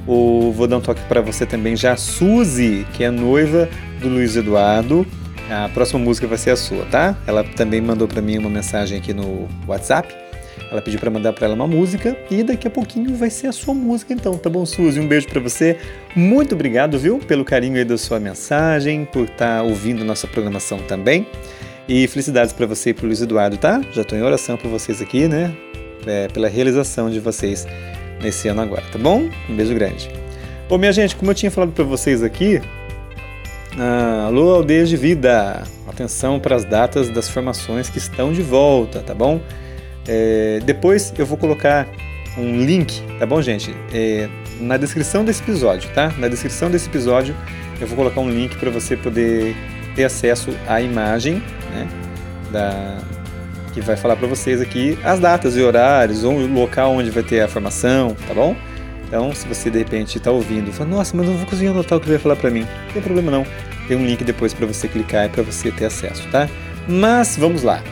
O, 0.07 0.51
vou 0.53 0.67
dar 0.67 0.79
um 0.79 0.81
toque 0.81 1.03
para 1.03 1.21
você 1.21 1.45
também 1.45 1.77
já, 1.77 1.97
Suzy, 1.97 2.87
que 2.95 3.05
é 3.05 3.11
noiva 3.11 3.69
do 4.01 4.09
Luiz 4.09 4.35
Eduardo. 4.35 5.07
A 5.51 5.69
próxima 5.69 5.99
música 5.99 6.27
vai 6.27 6.39
ser 6.39 6.51
a 6.51 6.57
sua, 6.57 6.85
tá? 6.87 7.17
Ela 7.27 7.45
também 7.45 7.81
mandou 7.81 8.09
para 8.09 8.23
mim 8.23 8.39
uma 8.39 8.49
mensagem 8.49 8.97
aqui 8.97 9.13
no 9.13 9.49
WhatsApp 9.67 10.20
ela 10.71 10.81
pediu 10.81 11.01
para 11.01 11.11
mandar 11.11 11.33
para 11.33 11.47
ela 11.47 11.55
uma 11.55 11.67
música 11.67 12.17
e 12.31 12.43
daqui 12.43 12.69
a 12.69 12.71
pouquinho 12.71 13.17
vai 13.17 13.29
ser 13.29 13.49
a 13.49 13.53
sua 13.53 13.75
música 13.75 14.13
então, 14.13 14.37
tá 14.39 14.49
bom, 14.49 14.65
Suzy? 14.65 15.01
Um 15.01 15.07
beijo 15.07 15.27
para 15.27 15.41
você. 15.41 15.77
Muito 16.15 16.55
obrigado, 16.55 16.99
viu, 16.99 17.19
pelo 17.19 17.45
carinho 17.45 17.77
aí 17.77 17.85
da 17.85 17.99
sua 17.99 18.21
mensagem, 18.21 19.05
por 19.05 19.25
estar 19.25 19.59
tá 19.59 19.63
ouvindo 19.63 20.05
nossa 20.05 20.27
programação 20.27 20.79
também. 20.79 21.27
E 21.89 22.07
felicidades 22.07 22.53
para 22.53 22.67
você 22.67 22.91
e 22.91 22.95
pro 22.95 23.07
Luiz 23.07 23.21
Eduardo, 23.21 23.57
tá? 23.57 23.81
Já 23.93 24.03
estou 24.03 24.17
em 24.17 24.23
oração 24.23 24.57
por 24.57 24.71
vocês 24.71 25.03
aqui, 25.03 25.27
né? 25.27 25.53
É, 26.07 26.29
pela 26.29 26.49
realização 26.49 27.11
de 27.11 27.19
vocês 27.19 27.67
nesse 28.23 28.47
ano 28.49 28.61
agora, 28.61 28.85
tá 28.93 28.99
bom? 28.99 29.29
Um 29.49 29.57
beijo 29.57 29.75
grande. 29.75 30.09
Bom, 30.69 30.79
minha 30.79 30.93
gente, 30.93 31.17
como 31.17 31.33
eu 31.33 31.35
tinha 31.35 31.51
falado 31.51 31.73
para 31.73 31.85
vocês 31.85 32.23
aqui, 32.23 32.61
ah, 33.77 34.27
alô, 34.27 34.55
aldeias 34.55 34.89
de 34.89 34.97
vida! 34.97 35.65
Atenção 35.89 36.39
para 36.39 36.55
as 36.55 36.65
datas 36.65 37.09
das 37.09 37.29
formações 37.29 37.89
que 37.89 37.99
estão 37.99 38.33
de 38.33 38.43
volta, 38.43 39.01
tá 39.01 39.15
bom? 39.15 39.41
É, 40.07 40.61
depois 40.65 41.13
eu 41.19 41.27
vou 41.27 41.37
colocar 41.37 41.87
um 42.37 42.65
link, 42.65 43.03
tá 43.19 43.27
bom, 43.27 43.41
gente? 43.43 43.75
É, 43.93 44.29
na 44.61 44.77
descrição 44.77 45.25
desse 45.25 45.43
episódio, 45.43 45.91
tá? 45.95 46.13
Na 46.19 46.29
descrição 46.29 46.71
desse 46.71 46.89
episódio 46.89 47.35
eu 47.81 47.87
vou 47.87 47.97
colocar 47.97 48.21
um 48.21 48.31
link 48.31 48.57
para 48.57 48.71
você 48.71 48.97
poder 48.97 49.57
ter 49.95 50.05
acesso 50.05 50.51
à 50.67 50.81
imagem, 50.81 51.43
né? 51.71 51.89
Da, 52.53 52.99
que 53.73 53.81
vai 53.81 53.97
falar 53.97 54.17
para 54.17 54.27
vocês 54.27 54.61
aqui 54.61 54.99
as 55.05 55.21
datas 55.21 55.57
e 55.57 55.63
horários, 55.63 56.25
ou 56.25 56.35
o 56.35 56.47
local 56.53 56.93
onde 56.93 57.11
vai 57.11 57.23
ter 57.23 57.41
a 57.41 57.49
formação, 57.49 58.17
tá 58.27 58.35
bom? 58.35 58.57
Então, 59.07 59.35
se 59.35 59.47
você 59.47 59.71
de 59.71 59.79
repente 59.79 60.19
está 60.19 60.31
ouvindo 60.31 60.73
fala, 60.73 60.91
nossa, 60.91 61.17
mas 61.17 61.27
não 61.27 61.37
vou 61.37 61.47
conseguir 61.47 61.69
anotar 61.69 61.99
o 61.99 62.01
que 62.01 62.09
vai 62.09 62.19
falar 62.19 62.37
para 62.37 62.51
mim, 62.51 62.61
não 62.61 62.93
tem 62.93 63.03
problema 63.03 63.31
não. 63.31 63.47
Tem 63.89 63.97
um 63.97 64.07
link 64.07 64.23
depois 64.23 64.55
para 64.55 64.67
você 64.67 64.87
clicar 64.87 65.27
e 65.27 65.29
para 65.29 65.43
você 65.43 65.71
ter 65.73 65.87
acesso, 65.87 66.27
tá? 66.31 66.49
Mas 66.89 67.37
vamos 67.37 67.63
lá. 67.63 67.83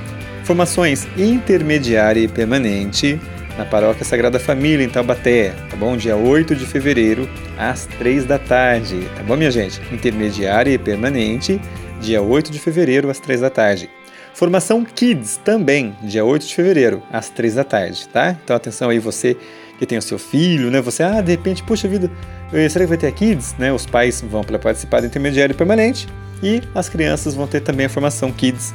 Formações 0.49 1.07
intermediária 1.15 2.21
e 2.21 2.27
permanente 2.27 3.21
na 3.59 3.67
Paróquia 3.67 4.03
Sagrada 4.03 4.41
Família, 4.41 4.83
em 4.83 4.89
Taubaté, 4.89 5.51
tá 5.69 5.77
bom? 5.77 5.95
Dia 5.95 6.17
8 6.17 6.57
de 6.57 6.65
fevereiro, 6.65 7.29
às 7.59 7.85
3 7.85 8.25
da 8.25 8.39
tarde, 8.39 8.99
tá 9.15 9.23
bom, 9.25 9.37
minha 9.37 9.51
gente? 9.51 9.79
Intermediária 9.93 10.71
e 10.71 10.79
permanente, 10.79 11.61
dia 12.01 12.23
8 12.23 12.51
de 12.51 12.59
fevereiro, 12.59 13.11
às 13.11 13.21
3 13.21 13.43
da 13.43 13.51
tarde. 13.51 13.91
Formação 14.33 14.87
Kids 14.87 15.37
também, 15.37 15.95
dia 16.03 16.25
8 16.25 16.47
de 16.47 16.55
fevereiro, 16.55 17.03
às 17.13 17.29
3 17.29 17.57
da 17.57 17.65
tarde, 17.65 18.09
tá? 18.09 18.35
Então 18.43 18.57
atenção 18.57 18.89
aí, 18.89 18.99
você 18.99 19.37
que 19.79 19.85
tem 19.85 19.99
o 19.99 20.03
seu 20.03 20.19
filho, 20.19 20.71
né? 20.71 20.81
Você, 20.81 21.03
ah, 21.03 21.21
de 21.21 21.33
repente, 21.33 21.63
puxa 21.63 21.87
vida, 21.87 22.11
eh, 22.55 22.67
será 22.71 22.87
que 22.87 22.89
vai 22.89 22.97
ter 22.97 23.13
Kids? 23.13 23.55
Né? 23.59 23.71
Os 23.71 23.85
pais 23.85 24.23
vão 24.23 24.43
para 24.43 24.59
participar 24.59 25.01
do 25.01 25.07
intermediário 25.09 25.53
e 25.53 25.57
permanente 25.57 26.09
e 26.43 26.63
as 26.75 26.89
crianças 26.89 27.35
vão 27.35 27.47
ter 27.47 27.61
também 27.61 27.85
a 27.85 27.89
formação 27.91 28.33
Kids 28.33 28.73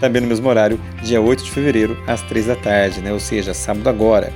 também 0.00 0.22
no 0.22 0.28
mesmo 0.28 0.48
horário, 0.48 0.80
dia 1.02 1.20
8 1.20 1.44
de 1.44 1.50
fevereiro, 1.50 1.96
às 2.06 2.22
3 2.22 2.46
da 2.46 2.56
tarde, 2.56 3.00
né? 3.00 3.12
ou 3.12 3.20
seja, 3.20 3.54
sábado 3.54 3.88
agora. 3.88 4.32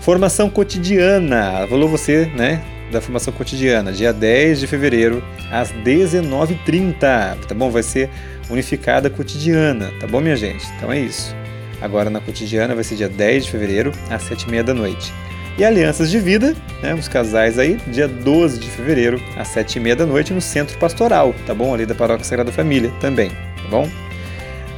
Formação 0.00 0.50
cotidiana, 0.50 1.66
falou 1.68 1.88
você, 1.88 2.26
né? 2.34 2.62
Da 2.90 3.00
formação 3.00 3.32
cotidiana, 3.32 3.92
dia 3.92 4.12
10 4.12 4.60
de 4.60 4.66
fevereiro, 4.66 5.22
às 5.50 5.70
19h30, 5.72 6.98
tá 6.98 7.54
bom? 7.54 7.70
Vai 7.70 7.82
ser 7.82 8.10
unificada 8.50 9.08
cotidiana, 9.08 9.90
tá 10.00 10.06
bom, 10.06 10.20
minha 10.20 10.36
gente? 10.36 10.66
Então 10.76 10.92
é 10.92 10.98
isso. 10.98 11.34
Agora 11.80 12.10
na 12.10 12.20
cotidiana 12.20 12.74
vai 12.74 12.84
ser 12.84 12.96
dia 12.96 13.08
10 13.08 13.46
de 13.46 13.50
fevereiro, 13.50 13.92
às 14.10 14.28
7h30 14.28 14.62
da 14.62 14.74
noite. 14.74 15.12
E 15.58 15.64
Alianças 15.64 16.10
de 16.10 16.18
Vida, 16.18 16.54
né, 16.82 16.94
os 16.94 17.08
casais 17.08 17.58
aí, 17.58 17.76
dia 17.88 18.08
12 18.08 18.58
de 18.58 18.68
fevereiro, 18.68 19.20
às 19.36 19.48
7h30 19.48 19.94
da 19.96 20.06
noite, 20.06 20.32
no 20.32 20.40
Centro 20.40 20.78
Pastoral, 20.78 21.34
tá 21.46 21.54
bom? 21.54 21.74
Ali 21.74 21.84
da 21.84 21.94
Paróquia 21.94 22.24
Sagrada 22.24 22.50
Família 22.50 22.90
também, 23.00 23.30
tá 23.30 23.68
bom? 23.70 23.88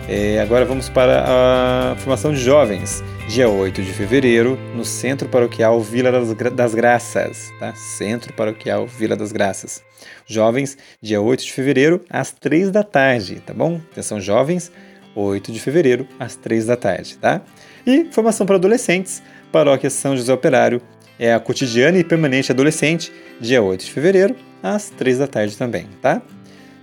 É, 0.06 0.38
agora 0.38 0.66
vamos 0.66 0.90
para 0.90 1.24
a 1.26 1.96
formação 1.96 2.30
de 2.30 2.38
jovens, 2.38 3.02
dia 3.26 3.48
8 3.48 3.82
de 3.82 3.90
fevereiro, 3.90 4.58
no 4.74 4.84
Centro 4.84 5.30
Paroquial 5.30 5.80
Vila 5.80 6.12
das 6.50 6.74
Graças. 6.74 7.50
Tá? 7.58 7.74
Centro 7.74 8.30
Paroquial 8.34 8.86
Vila 8.86 9.16
das 9.16 9.32
Graças. 9.32 9.82
Jovens, 10.26 10.76
dia 11.00 11.22
8 11.22 11.44
de 11.44 11.50
fevereiro, 11.50 12.02
às 12.10 12.30
3 12.32 12.70
da 12.70 12.82
tarde, 12.82 13.40
tá 13.40 13.54
bom? 13.54 13.80
Atenção, 13.92 14.20
jovens, 14.20 14.70
8 15.16 15.50
de 15.50 15.58
fevereiro, 15.58 16.06
às 16.20 16.36
3 16.36 16.66
da 16.66 16.76
tarde, 16.76 17.16
tá? 17.16 17.40
E 17.86 18.04
formação 18.12 18.44
para 18.46 18.56
adolescentes, 18.56 19.22
Paróquia 19.50 19.88
São 19.88 20.14
José 20.14 20.34
Operário, 20.34 20.82
é 21.18 21.32
a 21.32 21.40
cotidiana 21.40 21.96
e 21.98 22.04
permanente 22.04 22.52
adolescente, 22.52 23.10
dia 23.40 23.62
8 23.62 23.86
de 23.86 23.90
fevereiro, 23.90 24.36
às 24.62 24.90
3 24.90 25.18
da 25.18 25.26
tarde 25.26 25.56
também, 25.56 25.88
tá? 26.02 26.20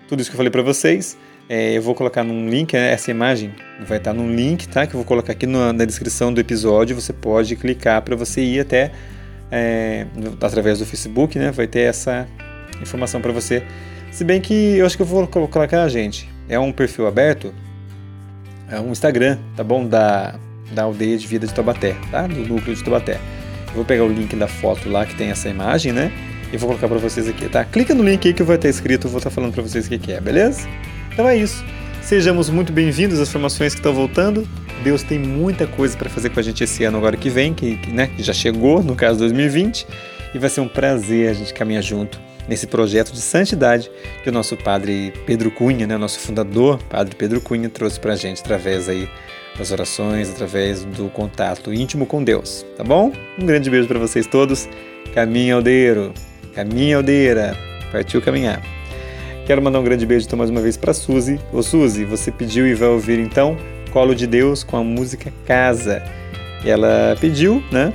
Tudo 0.08 0.22
isso 0.22 0.32
que 0.32 0.34
eu 0.34 0.38
falei 0.38 0.52
para 0.52 0.64
vocês 0.64 1.16
é, 1.52 1.78
eu 1.78 1.82
vou 1.82 1.94
colocar 1.94 2.24
num 2.24 2.48
link, 2.50 2.72
né, 2.72 2.94
essa 2.94 3.12
imagem 3.12 3.52
vai 3.86 3.98
estar 3.98 4.14
num 4.14 4.34
link, 4.34 4.70
tá? 4.70 4.88
Que 4.88 4.94
eu 4.94 5.00
vou 5.00 5.04
colocar 5.04 5.34
aqui 5.34 5.46
na, 5.46 5.74
na 5.74 5.84
descrição 5.84 6.34
do 6.34 6.40
episódio. 6.40 6.96
Você 6.96 7.12
pode 7.12 7.58
clicar 7.58 8.02
para 8.04 8.16
você 8.16 8.42
ir 8.42 8.62
até 8.62 8.90
é, 9.52 10.08
através 10.40 10.80
do 10.80 10.86
Facebook, 10.86 11.38
né? 11.38 11.52
Vai 11.52 11.68
ter 11.68 11.82
essa 11.82 12.26
informação 12.82 13.20
para 13.20 13.34
você. 13.34 13.64
Se 14.14 14.24
bem 14.24 14.40
que 14.40 14.78
eu 14.78 14.86
acho 14.86 14.96
que 14.96 15.02
eu 15.02 15.06
vou 15.06 15.28
colocar, 15.28 15.86
gente, 15.90 16.30
é 16.48 16.58
um 16.58 16.72
perfil 16.72 17.06
aberto, 17.06 17.54
é 18.70 18.80
um 18.80 18.94
Instagram, 18.94 19.38
tá 19.54 19.62
bom? 19.62 19.86
Da, 19.86 20.40
da 20.72 20.84
aldeia 20.84 21.18
de 21.18 21.28
vida 21.28 21.46
de 21.46 21.54
Taubaté, 21.54 21.98
tá? 22.10 22.28
Do 22.28 22.48
núcleo 22.48 22.74
de 22.74 22.82
Taubaté. 22.82 23.20
Eu 23.68 23.74
vou 23.76 23.84
pegar 23.84 24.06
o 24.06 24.10
link 24.10 24.34
da 24.38 24.48
foto 24.48 24.88
lá 24.88 25.06
que 25.06 25.16
tem 25.16 25.32
essa 25.32 25.50
imagem, 25.50 25.92
né? 25.92 26.14
E 26.54 26.56
vou 26.56 26.70
colocar 26.70 26.88
para 26.88 26.98
vocês 26.98 27.28
aqui, 27.28 27.50
tá? 27.50 27.66
Clica 27.66 27.94
no 27.94 28.06
link 28.06 28.26
aí 28.26 28.34
que 28.34 28.42
vai 28.42 28.56
estar 28.56 28.70
escrito, 28.70 29.08
eu 29.08 29.12
vou 29.12 29.18
estar 29.18 29.30
falando 29.30 29.52
para 29.52 29.64
vocês 29.64 29.88
o 29.88 29.90
que 29.90 30.14
é, 30.14 30.22
beleza? 30.22 30.66
Então 31.14 31.28
é 31.28 31.38
isso. 31.38 31.64
Sejamos 32.02 32.50
muito 32.50 32.74
bem-vindos 32.74 33.20
às 33.20 33.30
formações 33.30 33.74
que 33.74 33.80
estão 33.80 33.94
voltando. 33.94 34.48
Deus 34.84 35.04
tem 35.04 35.20
muita 35.20 35.68
coisa 35.68 35.96
para 35.96 36.10
fazer 36.10 36.30
com 36.30 36.40
a 36.40 36.44
gente 36.44 36.64
esse 36.64 36.84
ano 36.84 36.98
agora 36.98 37.16
que 37.16 37.30
vem, 37.30 37.54
que, 37.54 37.78
né, 37.92 38.10
já 38.18 38.34
chegou, 38.34 38.82
no 38.82 38.96
caso 38.96 39.20
2020, 39.20 39.86
e 40.34 40.40
vai 40.40 40.50
ser 40.50 40.62
um 40.62 40.68
prazer 40.68 41.30
a 41.30 41.34
gente 41.34 41.54
caminhar 41.54 41.84
junto 41.84 42.20
nesse 42.48 42.66
projeto 42.66 43.12
de 43.12 43.22
santidade 43.22 43.92
que 44.24 44.30
o 44.30 44.32
nosso 44.32 44.58
padre 44.58 45.14
Pedro 45.26 45.52
Cunha, 45.52 45.86
né, 45.86 45.96
nosso 45.98 46.20
fundador, 46.20 46.82
padre 46.90 47.16
Pedro 47.16 47.40
Cunha, 47.40 47.70
trouxe 47.70 48.00
para 48.00 48.14
a 48.14 48.16
gente 48.16 48.42
através 48.42 48.90
aí 48.90 49.08
das 49.58 49.72
orações, 49.72 50.30
através 50.30 50.84
do 50.84 51.08
contato 51.10 51.74
íntimo 51.74 52.06
com 52.06 52.24
Deus, 52.24 52.66
tá 52.76 52.84
bom? 52.84 53.12
Um 53.38 53.46
grande 53.46 53.70
beijo 53.70 53.88
para 53.88 54.00
vocês 54.00 54.26
todos. 54.26 54.68
Caminho 55.14 55.58
aldeiro, 55.58 56.14
caminho 56.56 56.98
aldeira, 56.98 57.56
partiu 57.92 58.22
caminhar. 58.22 58.81
Quero 59.52 59.62
mandar 59.62 59.82
um 59.82 59.84
grande 59.84 60.06
beijo 60.06 60.26
então 60.26 60.40
mais 60.40 60.50
uma 60.50 60.62
vez 60.62 60.78
para 60.78 60.94
Suzy. 60.94 61.38
Ô 61.52 61.62
Suzy, 61.62 62.06
você 62.06 62.32
pediu 62.32 62.66
e 62.66 62.74
vai 62.74 62.88
ouvir 62.88 63.20
então 63.20 63.58
Colo 63.92 64.16
de 64.16 64.26
Deus 64.26 64.64
com 64.64 64.78
a 64.78 64.82
música 64.82 65.30
Casa. 65.46 66.02
Ela 66.66 67.18
pediu, 67.20 67.62
né? 67.70 67.92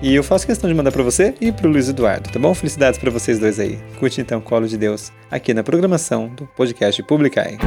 E 0.00 0.14
eu 0.14 0.22
faço 0.22 0.46
questão 0.46 0.66
de 0.66 0.74
mandar 0.74 0.92
para 0.92 1.02
você 1.02 1.34
e 1.42 1.52
para 1.52 1.68
o 1.68 1.70
Luiz 1.70 1.90
Eduardo, 1.90 2.30
tá 2.30 2.38
bom? 2.38 2.54
Felicidades 2.54 2.98
para 2.98 3.10
vocês 3.10 3.38
dois 3.38 3.60
aí. 3.60 3.78
Curte 4.00 4.22
então 4.22 4.40
Colo 4.40 4.66
de 4.66 4.78
Deus 4.78 5.12
aqui 5.30 5.52
na 5.52 5.62
programação 5.62 6.28
do 6.28 6.46
podcast 6.46 7.02
Publicai. 7.02 7.58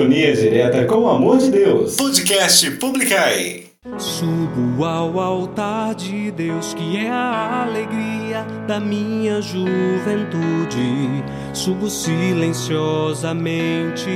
sintonia 0.00 0.34
direta 0.34 0.86
com 0.86 1.00
o 1.00 1.10
amor 1.10 1.36
de 1.36 1.50
Deus. 1.50 1.96
Podcast 1.96 2.70
Publicai. 2.72 3.64
Subo 3.98 4.82
ao 4.82 5.20
altar 5.20 5.94
de 5.94 6.30
Deus, 6.30 6.72
que 6.72 6.96
é 6.96 7.10
a 7.10 7.66
alegria 7.66 8.46
da 8.66 8.80
minha 8.80 9.42
juventude. 9.42 11.22
Subo 11.52 11.90
silenciosamente, 11.90 14.08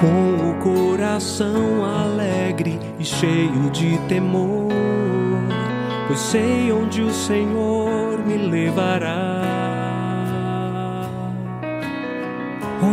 com 0.00 0.50
o 0.50 0.54
coração 0.60 1.84
alegre 1.84 2.76
e 2.98 3.04
cheio 3.04 3.70
de 3.70 3.98
temor, 4.08 4.68
pois 6.08 6.18
sei 6.18 6.72
onde 6.72 7.02
o 7.02 7.12
Senhor 7.12 8.18
me 8.26 8.36
levará. 8.36 9.21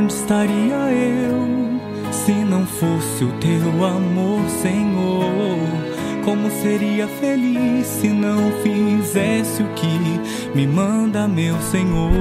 estaria 0.10 0.76
eu 0.92 1.80
se 2.12 2.32
não 2.32 2.66
fosse 2.66 3.24
o 3.24 3.32
teu 3.34 3.86
amor, 3.86 4.42
Senhor? 4.62 5.58
Como 6.26 6.50
seria 6.50 7.08
feliz 7.08 7.86
se 7.86 8.08
não 8.08 8.52
fizesse 8.64 9.64
o 9.64 9.68
que 9.70 9.88
me 10.54 10.68
manda, 10.68 11.28
meu 11.28 11.56
Senhor? 11.62 12.12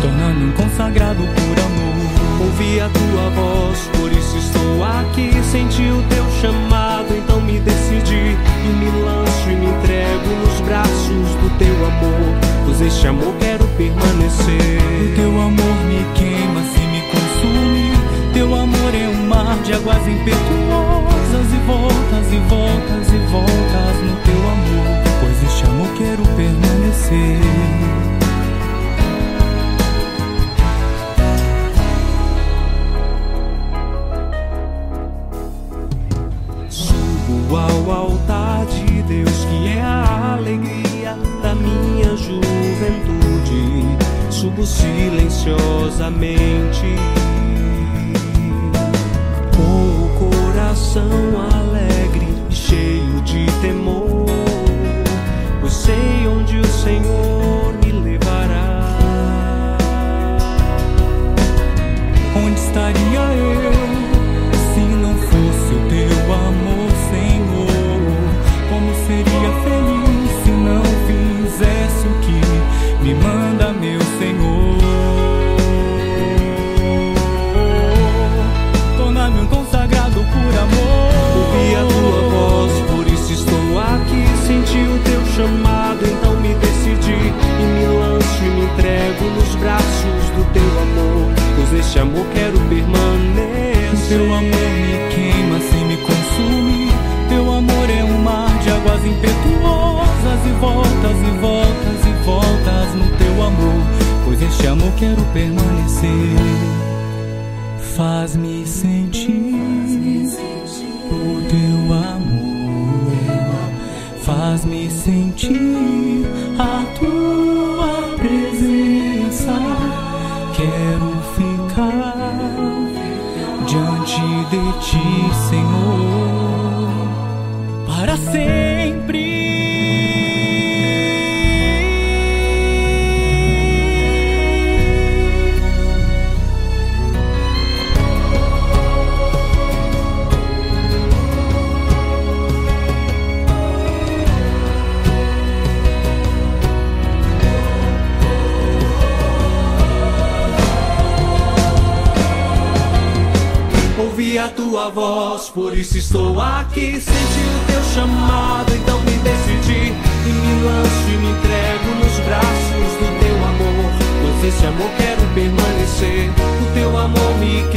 Torna-me 0.00 0.46
um 0.46 0.52
consagrado 0.52 1.22
por 1.22 1.58
amor. 1.64 2.46
Ouvi 2.46 2.80
a 2.80 2.88
tua 2.88 3.30
voz, 3.30 3.78
por 3.98 4.10
isso 4.12 4.38
estou 4.38 4.84
aqui. 4.84 5.30
Senti 5.44 5.82
o 5.82 6.02
teu 6.08 6.24
chamado, 6.40 7.16
então 7.16 7.40
me 7.40 7.60
decidi 7.60 8.36
e 8.36 8.68
me 8.68 9.04
lanço 9.04 9.50
e 9.50 9.54
me 9.54 9.66
entrego 9.66 10.28
nos 10.42 10.60
braços 10.60 11.34
do 11.40 11.58
teu 11.58 11.74
amor 11.86 12.51
momentos 12.62 12.80
este 12.80 13.06
amor 13.06 13.34
quero 13.38 13.66
permanecer. 13.76 14.80
O 15.02 15.16
teu 15.16 15.40
amor 15.40 15.76
me 15.86 16.04
queima 16.14 16.62
se 16.72 16.80
me 16.86 17.02
consume. 17.10 17.92
Teu 18.32 18.54
amor 18.54 18.94
é 18.94 19.08
um 19.08 19.26
mar 19.26 19.58
de 19.62 19.72
águas 19.72 20.06
impetuosas 20.08 21.52
e 21.52 21.66
voltas 21.66 22.32
e 22.32 22.38
voltas 22.48 23.12
e 23.12 23.18
voltas 23.30 23.96
no 24.02 24.16
teu 24.24 24.31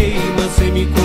queima 0.06 0.50
sem 0.50 0.72
me 0.72 1.05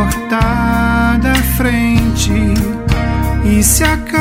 Porta 0.00 1.18
da 1.20 1.34
frente. 1.56 2.32
E 3.44 3.62
se 3.62 3.84
acaso 3.84 4.19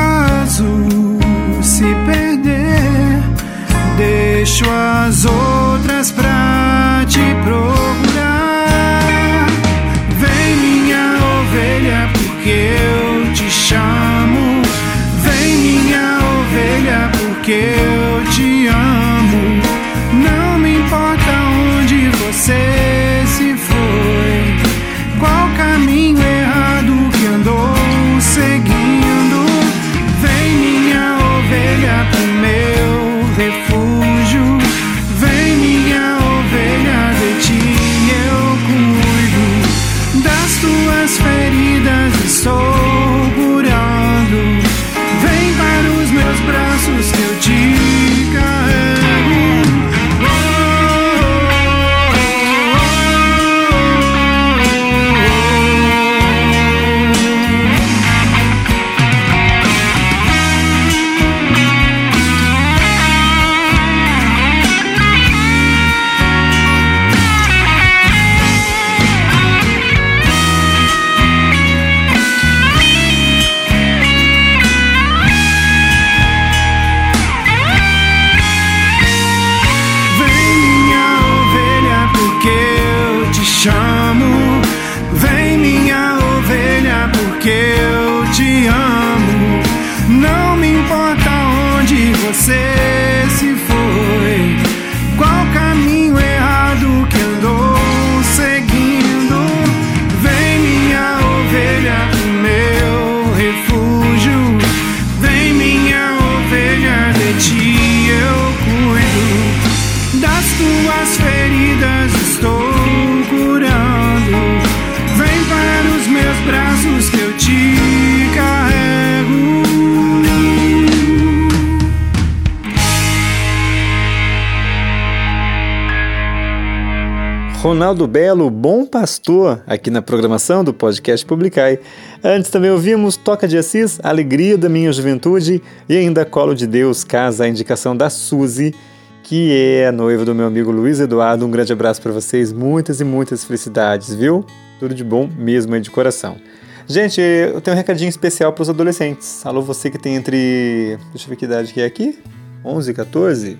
Ronaldo 127.89 128.07
Belo, 128.07 128.51
Bom 128.51 128.85
Pastor, 128.85 129.63
aqui 129.65 129.89
na 129.89 129.99
programação 129.99 130.63
do 130.63 130.71
podcast 130.71 131.25
Publicai. 131.25 131.79
Antes 132.23 132.51
também 132.51 132.69
ouvimos 132.69 133.17
Toca 133.17 133.47
de 133.47 133.57
Assis, 133.57 133.99
Alegria 134.03 134.55
da 134.59 134.69
Minha 134.69 134.93
Juventude 134.93 135.59
e 135.89 135.97
ainda 135.97 136.23
Colo 136.23 136.53
de 136.53 136.67
Deus, 136.67 137.03
casa, 137.03 137.45
a 137.45 137.47
indicação 137.47 137.97
da 137.97 138.07
Suzy, 138.07 138.75
que 139.23 139.51
é 139.51 139.87
a 139.87 139.91
noiva 139.91 140.23
do 140.23 140.35
meu 140.35 140.45
amigo 140.45 140.69
Luiz 140.69 140.99
Eduardo. 140.99 141.43
Um 141.47 141.49
grande 141.49 141.73
abraço 141.73 141.99
para 141.99 142.11
vocês, 142.11 142.53
muitas 142.53 143.01
e 143.01 143.03
muitas 143.03 143.43
felicidades, 143.43 144.13
viu? 144.13 144.45
Tudo 144.79 144.93
de 144.93 145.03
bom 145.03 145.27
mesmo 145.35 145.73
aí 145.73 145.81
de 145.81 145.89
coração. 145.89 146.37
Gente, 146.85 147.19
eu 147.19 147.59
tenho 147.59 147.73
um 147.73 147.77
recadinho 147.77 148.09
especial 148.09 148.53
para 148.53 148.61
os 148.61 148.69
adolescentes. 148.69 149.43
Alô, 149.43 149.63
você 149.63 149.89
que 149.89 149.97
tem 149.97 150.13
entre. 150.13 150.95
Deixa 151.09 151.25
eu 151.25 151.29
ver 151.29 151.35
que 151.37 151.45
idade 151.45 151.73
que 151.73 151.81
é 151.81 151.85
aqui? 151.85 152.19
11, 152.63 152.93
14? 152.93 153.57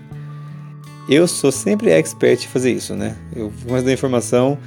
Eu 1.09 1.27
sou 1.27 1.51
sempre 1.51 1.89
expert 1.89 2.43
em 2.43 2.47
fazer 2.47 2.71
isso, 2.71 2.93
né? 2.93 3.15
Eu 3.35 3.51
mais 3.67 3.83
dar 3.83 3.91
informação, 3.91 4.59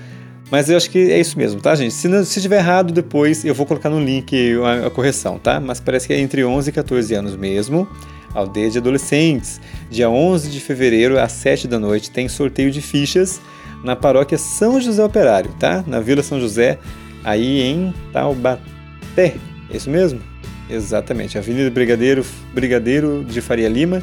mas 0.51 0.69
eu 0.69 0.77
acho 0.77 0.91
que 0.91 0.99
é 0.99 1.21
isso 1.21 1.39
mesmo, 1.39 1.61
tá, 1.61 1.73
gente? 1.77 1.95
Se, 1.95 2.09
não, 2.09 2.25
se 2.25 2.43
tiver 2.43 2.57
errado, 2.57 2.93
depois 2.93 3.45
eu 3.45 3.55
vou 3.55 3.65
colocar 3.65 3.89
no 3.89 4.03
link 4.03 4.35
a, 4.65 4.89
a 4.89 4.91
correção, 4.91 5.39
tá? 5.39 5.61
Mas 5.61 5.79
parece 5.79 6.09
que 6.09 6.13
é 6.13 6.19
entre 6.19 6.45
11 6.45 6.69
e 6.69 6.73
14 6.73 7.15
anos 7.15 7.37
mesmo. 7.37 7.87
Aldeia 8.35 8.69
de 8.69 8.79
Adolescentes. 8.79 9.61
Dia 9.89 10.11
11 10.11 10.51
de 10.51 10.59
fevereiro, 10.59 11.17
às 11.17 11.31
7 11.31 11.69
da 11.69 11.79
noite, 11.79 12.11
tem 12.11 12.29
sorteio 12.29 12.73
de 12.73 12.81
fichas 12.81 13.41
na 13.85 13.95
paróquia 13.95 14.37
São 14.37 14.81
José 14.81 15.05
Operário, 15.05 15.53
tá? 15.61 15.85
Na 15.87 16.01
Vila 16.01 16.25
São 16.25 16.41
José, 16.41 16.77
aí 17.23 17.61
em 17.61 17.95
Taubaté. 18.13 19.37
É 19.71 19.77
isso 19.77 19.89
mesmo? 19.89 20.21
Exatamente. 20.69 21.39
Avenida 21.39 21.71
Brigadeiro, 21.71 22.27
Brigadeiro 22.53 23.25
de 23.25 23.41
Faria 23.41 23.69
Lima, 23.69 24.03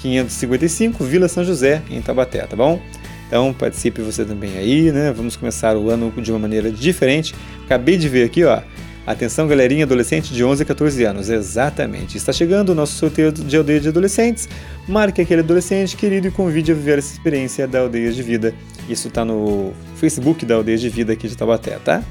555, 0.00 1.04
Vila 1.04 1.28
São 1.28 1.44
José, 1.44 1.82
em 1.90 2.00
Taubaté, 2.00 2.46
tá 2.46 2.56
bom? 2.56 2.80
Então 3.26 3.52
participe 3.52 4.02
você 4.02 4.24
também 4.24 4.58
aí, 4.58 4.90
né? 4.90 5.12
Vamos 5.12 5.36
começar 5.36 5.76
o 5.76 5.88
ano 5.88 6.12
de 6.16 6.32
uma 6.32 6.38
maneira 6.38 6.70
diferente. 6.70 7.34
Acabei 7.64 7.96
de 7.96 8.08
ver 8.08 8.24
aqui, 8.24 8.42
ó. 8.44 8.60
Atenção, 9.06 9.48
galerinha 9.48 9.84
adolescente 9.84 10.32
de 10.32 10.44
11 10.44 10.62
a 10.62 10.66
14 10.66 11.04
anos. 11.04 11.30
Exatamente. 11.30 12.16
Está 12.16 12.32
chegando 12.32 12.70
o 12.70 12.74
nosso 12.74 12.94
sorteio 12.94 13.30
de 13.32 13.56
aldeia 13.56 13.80
de 13.80 13.88
adolescentes. 13.88 14.48
Marque 14.86 15.22
aquele 15.22 15.40
adolescente 15.40 15.96
querido 15.96 16.28
e 16.28 16.30
convide 16.30 16.72
a 16.72 16.74
viver 16.74 16.98
essa 16.98 17.12
experiência 17.12 17.66
da 17.66 17.80
aldeia 17.80 18.12
de 18.12 18.22
vida. 18.22 18.54
Isso 18.88 19.08
está 19.08 19.24
no 19.24 19.72
Facebook 19.96 20.44
da 20.44 20.56
aldeia 20.56 20.78
de 20.78 20.88
vida 20.88 21.12
aqui 21.12 21.28
de 21.28 21.36
Taubaté, 21.36 21.78
tá? 21.84 22.02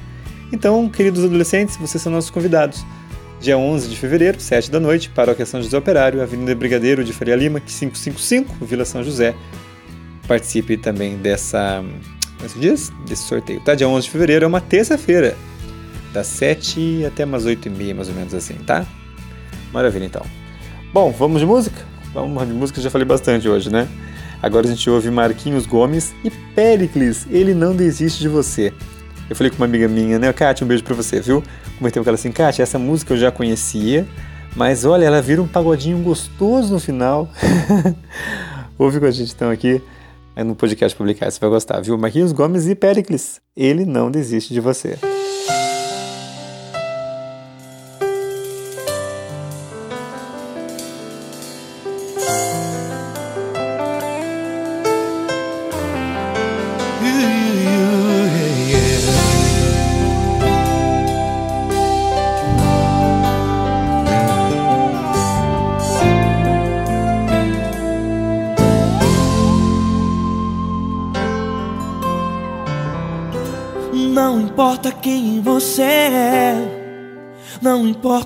Então, 0.52 0.88
queridos 0.88 1.24
adolescentes, 1.24 1.76
vocês 1.76 2.02
são 2.02 2.10
nossos 2.10 2.30
convidados. 2.30 2.84
Dia 3.40 3.56
11 3.56 3.88
de 3.88 3.96
fevereiro, 3.96 4.38
7 4.38 4.70
da 4.70 4.78
noite, 4.78 5.08
Paróquia 5.08 5.46
São 5.46 5.62
José 5.62 5.76
Operário, 5.76 6.22
Avenida 6.22 6.54
Brigadeiro 6.54 7.02
de 7.02 7.10
Faria 7.10 7.34
Lima, 7.34 7.58
555, 7.58 8.66
Vila 8.66 8.84
São 8.84 9.02
José. 9.02 9.34
Participe 10.28 10.76
também 10.76 11.16
dessa, 11.16 11.82
como 12.36 12.60
diz? 12.60 12.92
Desse 13.08 13.22
sorteio, 13.22 13.58
tá? 13.60 13.74
Dia 13.74 13.88
11 13.88 14.04
de 14.04 14.10
fevereiro 14.10 14.44
é 14.44 14.46
uma 14.46 14.60
terça-feira, 14.60 15.34
das 16.12 16.26
7 16.26 17.06
até 17.06 17.24
umas 17.24 17.46
8 17.46 17.66
e 17.66 17.70
meia, 17.70 17.94
mais 17.94 18.08
ou 18.10 18.14
menos 18.14 18.34
assim, 18.34 18.56
tá? 18.56 18.86
Maravilha, 19.72 20.04
então. 20.04 20.26
Bom, 20.92 21.10
vamos 21.10 21.40
de 21.40 21.46
música? 21.46 21.78
Vamos 22.12 22.46
de 22.46 22.52
música, 22.52 22.78
já 22.78 22.90
falei 22.90 23.06
bastante 23.06 23.48
hoje, 23.48 23.70
né? 23.70 23.88
Agora 24.42 24.66
a 24.66 24.70
gente 24.70 24.88
ouve 24.90 25.10
Marquinhos 25.10 25.64
Gomes 25.64 26.14
e 26.22 26.30
Pericles, 26.30 27.26
Ele 27.30 27.54
Não 27.54 27.74
Desiste 27.74 28.20
de 28.20 28.28
Você. 28.28 28.70
Eu 29.30 29.36
falei 29.36 29.48
com 29.48 29.56
uma 29.58 29.66
amiga 29.66 29.86
minha, 29.86 30.18
né? 30.18 30.32
Kátia, 30.32 30.64
um 30.64 30.68
beijo 30.68 30.82
pra 30.82 30.94
você, 30.94 31.20
viu? 31.20 31.40
Comentei 31.78 32.02
com 32.02 32.08
ela 32.08 32.16
assim, 32.16 32.32
Kátia, 32.32 32.64
essa 32.64 32.80
música 32.80 33.14
eu 33.14 33.16
já 33.16 33.30
conhecia, 33.30 34.04
mas 34.56 34.84
olha, 34.84 35.04
ela 35.04 35.22
vira 35.22 35.40
um 35.40 35.46
pagodinho 35.46 35.98
gostoso 35.98 36.74
no 36.74 36.80
final. 36.80 37.28
Ouve 38.76 38.98
com 38.98 39.06
a 39.06 39.10
gente 39.10 39.32
então 39.32 39.48
aqui 39.48 39.80
é 40.34 40.42
no 40.42 40.56
podcast 40.56 40.96
publicar, 40.96 41.30
você 41.30 41.38
vai 41.38 41.50
gostar, 41.50 41.80
viu? 41.80 41.96
Marquinhos 41.96 42.32
Gomes 42.32 42.66
e 42.66 42.74
Pericles, 42.74 43.40
Ele 43.56 43.84
Não 43.84 44.10
Desiste 44.10 44.52
de 44.52 44.60
Você. 44.60 44.98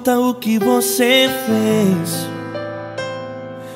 Importa 0.05 0.21
o 0.21 0.35
que 0.35 0.59
você 0.59 1.31
fez. 1.47 2.29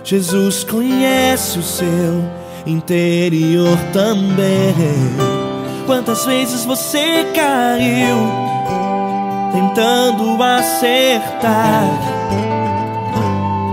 Jesus 0.05 0.62
conhece 0.62 1.59
o 1.59 1.62
seu 1.62 2.22
interior 2.66 3.79
também. 3.95 4.74
Quantas 5.87 6.26
vezes 6.26 6.66
você 6.66 7.24
caiu 7.35 8.18
tentando 9.53 10.43
acertar? 10.43 11.89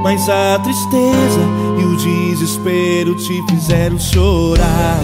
Mas 0.01 0.30
a 0.30 0.58
tristeza 0.60 1.41
e 1.80 1.84
o 1.84 1.97
desespero 1.97 3.16
te 3.16 3.43
fizeram 3.49 3.99
chorar. 3.99 4.99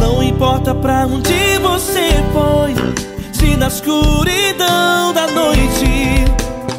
Não 0.00 0.22
importa 0.22 0.74
pra 0.74 1.06
onde 1.06 1.58
você 1.62 2.10
foi, 2.32 2.74
se 3.32 3.56
na 3.56 3.68
escuridão 3.68 5.14
da 5.14 5.26
noite 5.28 5.97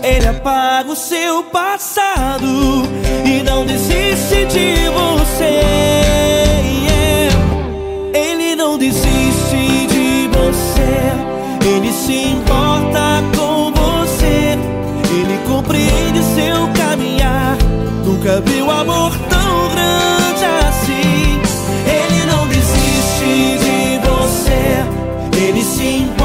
ele 0.03 0.27
apaga 0.27 0.91
o 0.91 0.95
seu 0.95 1.43
passado 1.43 2.45
e 3.25 3.43
não 3.43 3.65
desiste 3.65 4.45
de 4.45 4.89
você. 4.89 5.61
Ele 8.13 8.55
não 8.55 8.77
desiste 8.77 9.87
de 9.87 10.29
você, 10.29 11.67
ele 11.67 11.91
se 11.91 12.31
importa 12.31 13.23
com 13.35 13.71
você, 13.71 14.57
ele 15.11 15.39
compreende 15.47 16.23
seu 16.35 16.67
caminhar. 16.75 17.57
Nunca 18.05 18.41
viu 18.41 18.69
amor 18.69 19.11
tão 19.29 19.69
grande 19.69 20.45
assim. 20.67 21.41
Ele 21.87 22.25
não 22.31 22.47
desiste 22.47 23.57
de 23.59 23.99
você, 24.07 25.41
ele 25.45 25.63
se 25.63 25.83
importa 25.83 26.18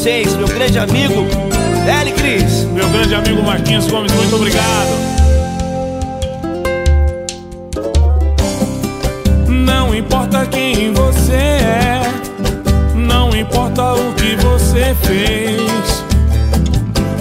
vocês, 0.00 0.34
meu 0.34 0.48
grande 0.48 0.78
amigo, 0.78 1.26
L. 1.86 2.12
Cris. 2.12 2.64
Meu 2.72 2.88
grande 2.88 3.14
amigo 3.14 3.42
Marquinhos 3.42 3.86
Gomes, 3.86 4.10
muito 4.12 4.34
obrigado. 4.34 4.88
Não 9.46 9.94
importa 9.94 10.46
quem 10.46 10.94
você 10.94 11.34
é, 11.34 12.00
não 12.94 13.36
importa 13.36 13.92
o 13.92 14.14
que 14.14 14.36
você 14.36 14.96
fez. 15.02 16.02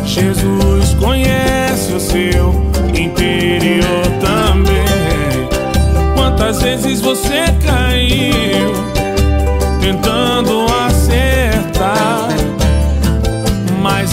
Jesus 0.06 0.94
conhece 1.02 1.92
o 1.92 2.00
seu 2.00 2.54
interior 2.98 4.06
também. 4.22 5.50
Quantas 6.16 6.62
vezes 6.62 7.02
você 7.02 7.44
caiu 7.62 8.72
tentando 9.82 10.66
acertar? 10.86 11.29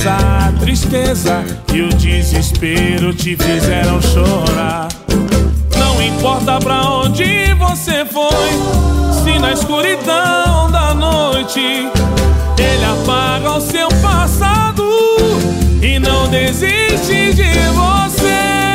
A 0.08 0.52
tristeza 0.60 1.44
e 1.74 1.82
o 1.82 1.88
desespero 1.88 3.12
te 3.12 3.36
fizeram 3.36 4.00
chorar. 4.00 4.86
Não 5.76 6.00
importa 6.00 6.60
pra 6.60 6.80
onde 6.82 7.52
você 7.54 8.04
foi, 8.04 9.24
se 9.24 9.36
na 9.40 9.52
escuridão 9.52 10.70
da 10.70 10.94
noite 10.94 11.60
ele 12.56 12.84
apaga 12.84 13.56
o 13.56 13.60
seu 13.60 13.88
passado 14.00 14.84
e 15.82 15.98
não 15.98 16.28
desiste 16.28 17.34
de 17.34 17.52
você. 17.74 18.65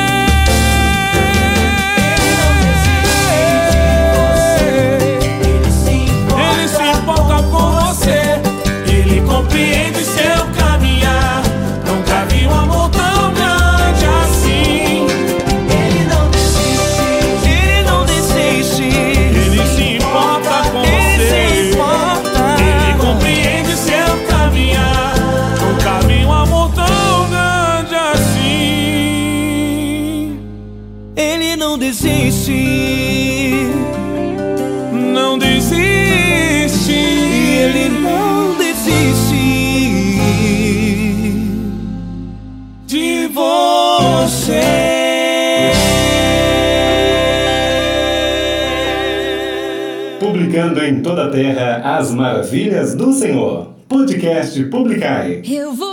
Publicando 51.21 51.27
em 51.27 51.27
toda 51.27 51.27
a 51.27 51.29
terra 51.29 51.97
as 51.97 52.11
maravilhas 52.11 52.95
do 52.95 53.13
Senhor. 53.13 53.67
Podcast 53.87 54.63
Publicai. 54.65 55.41
Eu 55.45 55.73
vou 55.73 55.90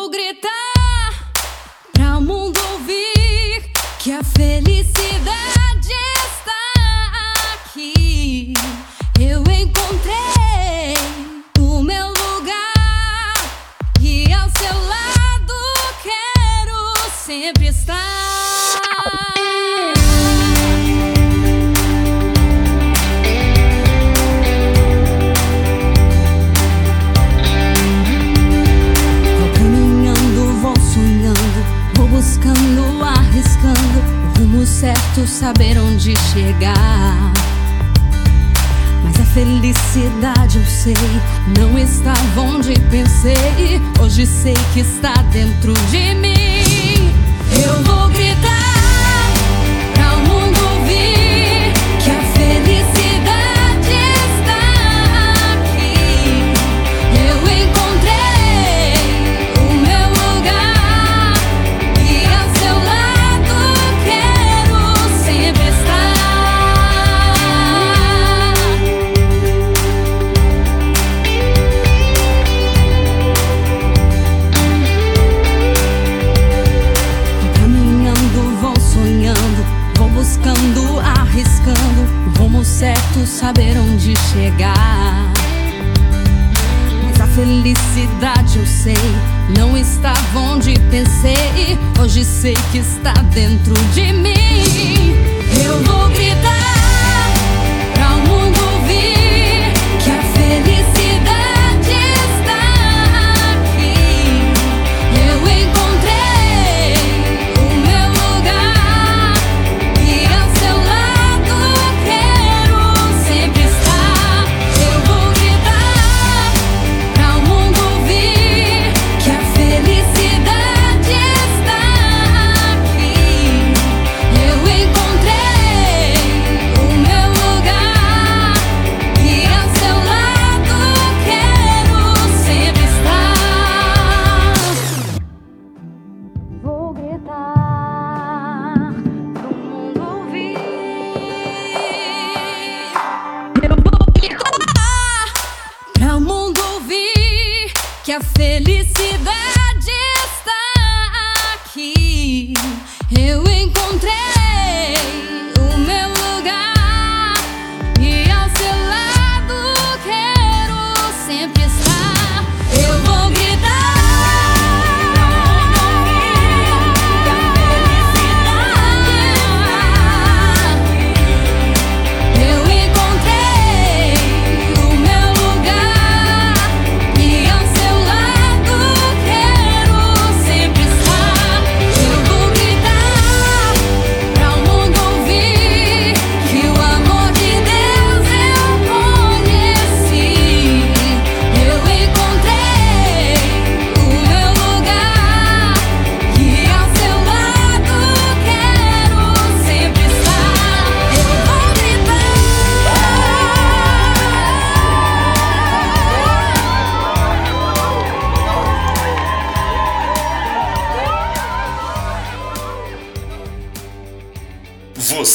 saber 35.49 35.79
onde 35.79 36.15
chegar. 36.35 37.33
Mas 39.03 39.19
a 39.19 39.25
felicidade 39.33 40.59
eu 40.59 40.67
sei, 40.67 40.95
não 41.59 41.79
estava 41.79 42.41
onde 42.43 42.75
pensei. 42.91 43.81
Hoje 43.99 44.27
sei 44.27 44.55
que 44.75 44.81
está 44.81 45.15
dentro 45.33 45.73
de 45.91 46.15
mim. 46.17 46.48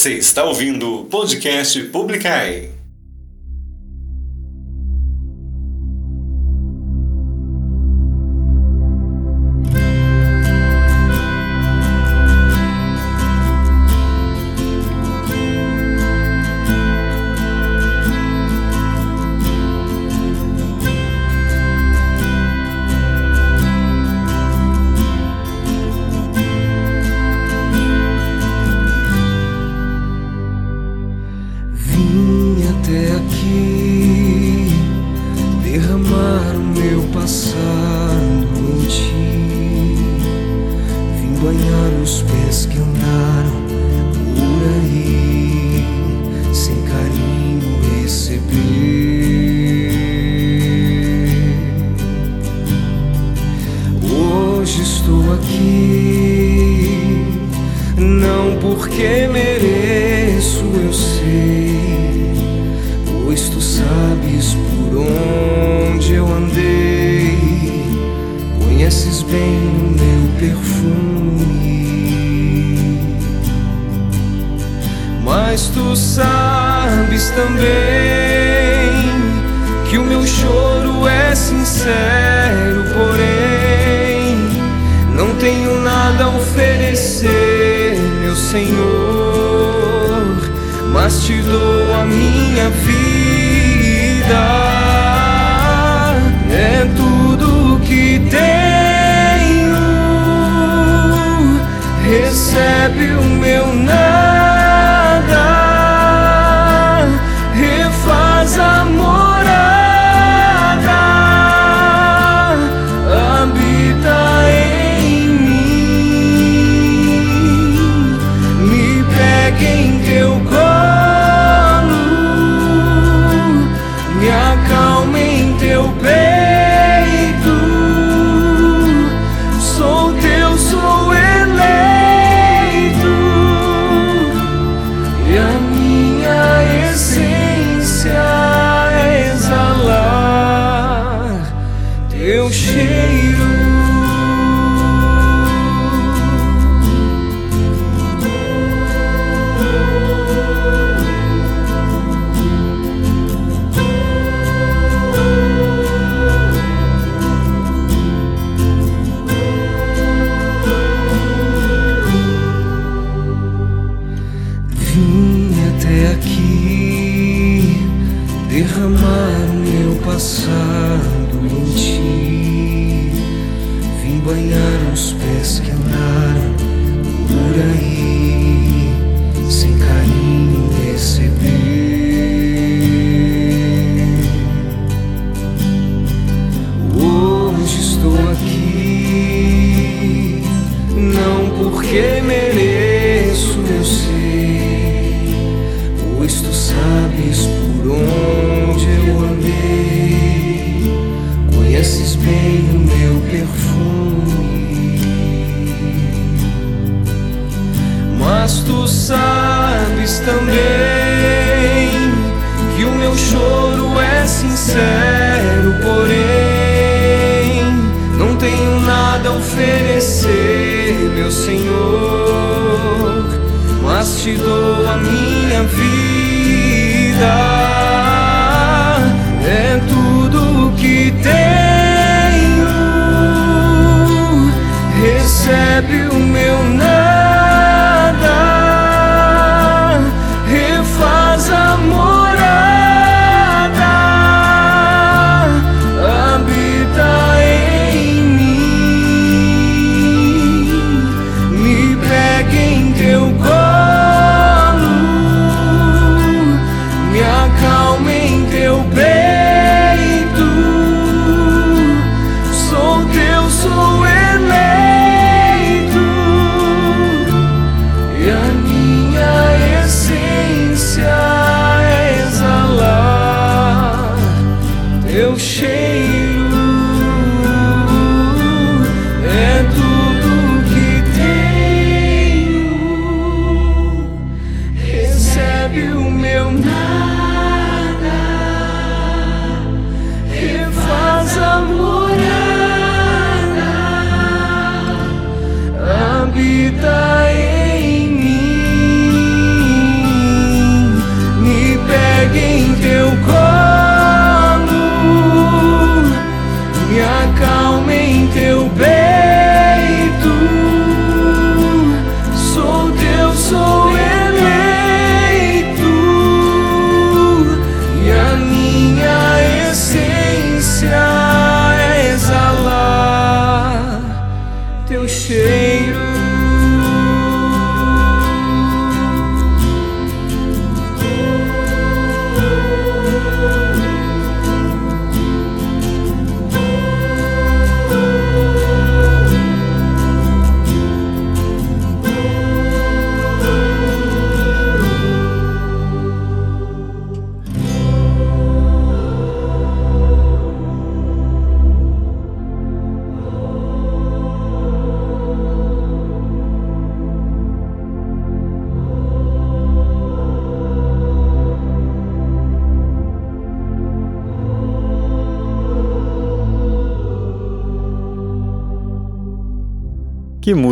Você 0.03 0.15
está 0.15 0.43
ouvindo 0.43 0.95
o 0.99 1.05
podcast 1.05 1.81
Publicai. 1.83 2.72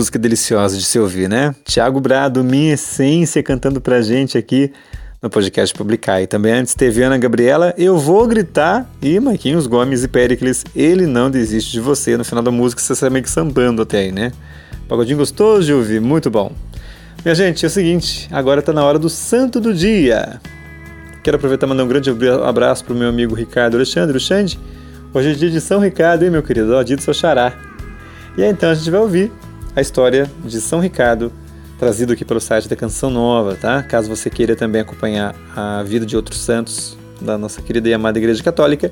Música 0.02 0.18
deliciosa 0.18 0.76
de 0.76 0.84
se 0.84 0.98
ouvir, 0.98 1.30
né? 1.30 1.54
Tiago 1.64 2.00
Brado, 2.02 2.44
Minha 2.44 2.74
Essência, 2.74 3.44
cantando 3.44 3.80
pra 3.80 4.02
gente 4.02 4.36
aqui 4.36 4.74
no 5.22 5.30
podcast 5.30 5.76
Publicar. 5.76 6.24
E 6.24 6.26
também 6.26 6.54
antes 6.54 6.74
teve 6.74 7.04
Ana 7.04 7.20
Gabriela, 7.20 7.72
Eu 7.78 8.00
Vou 8.00 8.26
Gritar, 8.26 8.90
e 9.00 9.20
Marquinhos 9.20 9.68
Gomes 9.68 10.04
e 10.04 10.08
Pericles, 10.08 10.64
Ele 10.76 11.06
Não 11.06 11.30
Desiste 11.30 11.72
de 11.74 11.80
Você. 11.80 12.18
No 12.18 12.26
final 12.26 12.44
da 12.44 12.50
música 12.50 12.82
você 12.82 12.96
sai 12.96 13.12
meio 13.12 13.24
que 13.24 13.30
sambando 13.30 13.84
até 13.84 14.00
aí, 14.00 14.12
né? 14.12 14.32
Pagodinho 14.90 15.20
gostoso 15.20 15.68
de 15.68 15.74
ouvir, 15.74 16.02
muito 16.02 16.32
bom. 16.32 16.52
Minha 17.24 17.36
gente, 17.36 17.64
é 17.64 17.68
o 17.68 17.72
seguinte, 17.72 18.28
agora 18.32 18.60
tá 18.64 18.74
na 18.74 18.84
hora 18.84 18.98
do 18.98 19.08
Santo 19.08 19.60
do 19.60 19.72
Dia. 19.72 20.42
Quero 21.24 21.38
aproveitar 21.38 21.68
e 21.68 21.70
mandar 21.70 21.84
um 21.84 21.88
grande 21.88 22.10
abraço 22.44 22.84
pro 22.84 22.96
meu 22.96 23.08
amigo 23.08 23.36
Ricardo 23.36 23.76
Alexandre, 23.76 24.18
o 24.18 24.20
Xande. 24.20 24.60
Hoje 25.14 25.30
é 25.30 25.34
dia 25.36 25.52
de 25.52 25.62
São 25.62 25.80
Ricardo, 25.80 26.24
hein, 26.24 26.32
meu 26.32 26.42
querido? 26.42 26.74
Ó, 26.74 26.82
dia 26.82 26.98
seu 26.98 27.14
xará. 27.14 27.54
E 28.36 28.42
aí, 28.42 28.50
então, 28.50 28.72
a 28.72 28.74
gente 28.74 28.90
vai 28.90 29.00
ouvir 29.00 29.32
a 29.76 29.82
história 29.82 30.30
de 30.44 30.60
São 30.60 30.80
Ricardo, 30.80 31.32
trazido 31.80 32.14
aqui 32.14 32.24
pelo 32.24 32.40
site 32.40 32.68
da 32.68 32.76
Canção 32.76 33.10
Nova, 33.10 33.56
tá? 33.56 33.82
Caso 33.84 34.10
você 34.10 34.30
queira 34.30 34.56
também 34.56 34.82
acompanhar 34.82 35.36
a 35.56 35.82
vida 35.84 36.06
de 36.06 36.16
outros 36.16 36.40
santos 36.40 36.98
da 37.20 37.38
nossa 37.38 37.62
querida 37.62 37.88
e 37.90 37.94
amada 37.94 38.18
Igreja 38.18 38.44
Católica, 38.44 38.92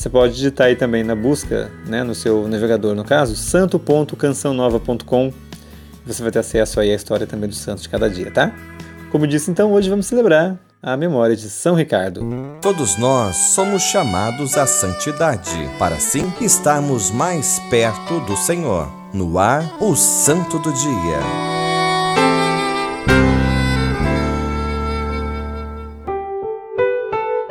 você 0.00 0.08
pode 0.08 0.34
digitar 0.34 0.68
aí 0.68 0.76
também 0.76 1.04
na 1.04 1.14
busca, 1.14 1.70
né, 1.86 2.02
no 2.02 2.14
seu 2.14 2.48
navegador, 2.48 2.94
no 2.94 3.04
caso, 3.04 3.36
santo.cançãonova.com. 3.36 5.32
Você 6.06 6.22
vai 6.22 6.32
ter 6.32 6.38
acesso 6.38 6.80
aí 6.80 6.90
à 6.90 6.94
história 6.94 7.26
também 7.26 7.48
dos 7.48 7.58
santos 7.58 7.82
de 7.82 7.88
cada 7.90 8.08
dia, 8.08 8.30
tá? 8.30 8.50
Como 9.10 9.26
disse, 9.26 9.50
então, 9.50 9.72
hoje 9.72 9.90
vamos 9.90 10.06
celebrar 10.06 10.56
a 10.82 10.96
memória 10.96 11.36
de 11.36 11.50
São 11.50 11.74
Ricardo. 11.74 12.22
Todos 12.62 12.96
nós 12.96 13.36
somos 13.36 13.82
chamados 13.82 14.56
à 14.56 14.66
santidade, 14.66 15.68
para 15.78 15.96
assim 15.96 16.32
estarmos 16.40 17.10
mais 17.10 17.60
perto 17.68 18.20
do 18.20 18.36
Senhor. 18.36 18.99
No 19.12 19.40
ar, 19.40 19.76
o 19.80 19.96
Santo 19.96 20.56
do 20.60 20.72
Dia. 20.72 21.18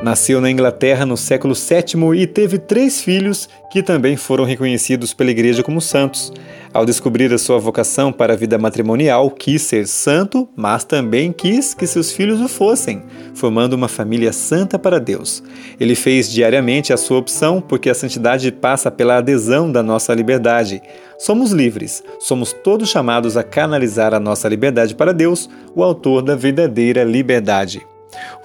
Nasceu 0.02 0.40
na 0.40 0.50
Inglaterra 0.50 1.06
no 1.06 1.18
século 1.18 1.54
VII 1.54 2.16
e 2.16 2.26
teve 2.26 2.58
três 2.58 3.02
filhos 3.02 3.50
que 3.70 3.84
também 3.84 4.16
foram 4.16 4.46
reconhecidos 4.46 5.14
pela 5.14 5.32
Igreja 5.32 5.62
como 5.62 5.82
santos. 5.82 6.32
Ao 6.72 6.86
descobrir 6.86 7.34
a 7.34 7.38
sua 7.40 7.58
vocação 7.58 8.12
para 8.12 8.34
a 8.34 8.36
vida 8.36 8.56
matrimonial, 8.60 9.32
quis 9.32 9.64
ser 9.64 9.88
santo, 9.88 10.48
mas 10.56 10.84
também 10.84 11.32
quis 11.32 11.74
que 11.74 11.88
seus 11.88 12.12
filhos 12.12 12.40
o 12.40 12.48
fossem, 12.48 13.02
formando 13.34 13.74
uma 13.74 13.88
família 13.88 14.32
santa 14.32 14.78
para 14.78 15.00
Deus. 15.00 15.42
Ele 15.80 15.96
fez 15.96 16.32
diariamente 16.32 16.94
a 16.94 16.98
sua 16.98 17.18
opção 17.18 17.60
porque 17.60 17.90
a 17.90 17.96
santidade 17.96 18.52
passa 18.52 18.92
pela 18.92 19.18
adesão 19.18 19.72
da 19.72 19.82
nossa 19.82 20.14
liberdade. 20.14 20.80
Somos 21.18 21.52
livres, 21.52 22.04
somos 22.20 22.54
todos 22.54 22.88
chamados 22.88 23.36
a 23.36 23.44
canalizar 23.44 24.14
a 24.14 24.20
nossa 24.20 24.48
liberdade 24.48 24.94
para 24.94 25.12
Deus, 25.12 25.50
o 25.76 25.84
autor 25.84 26.22
da 26.22 26.36
verdadeira 26.36 27.04
liberdade. 27.04 27.82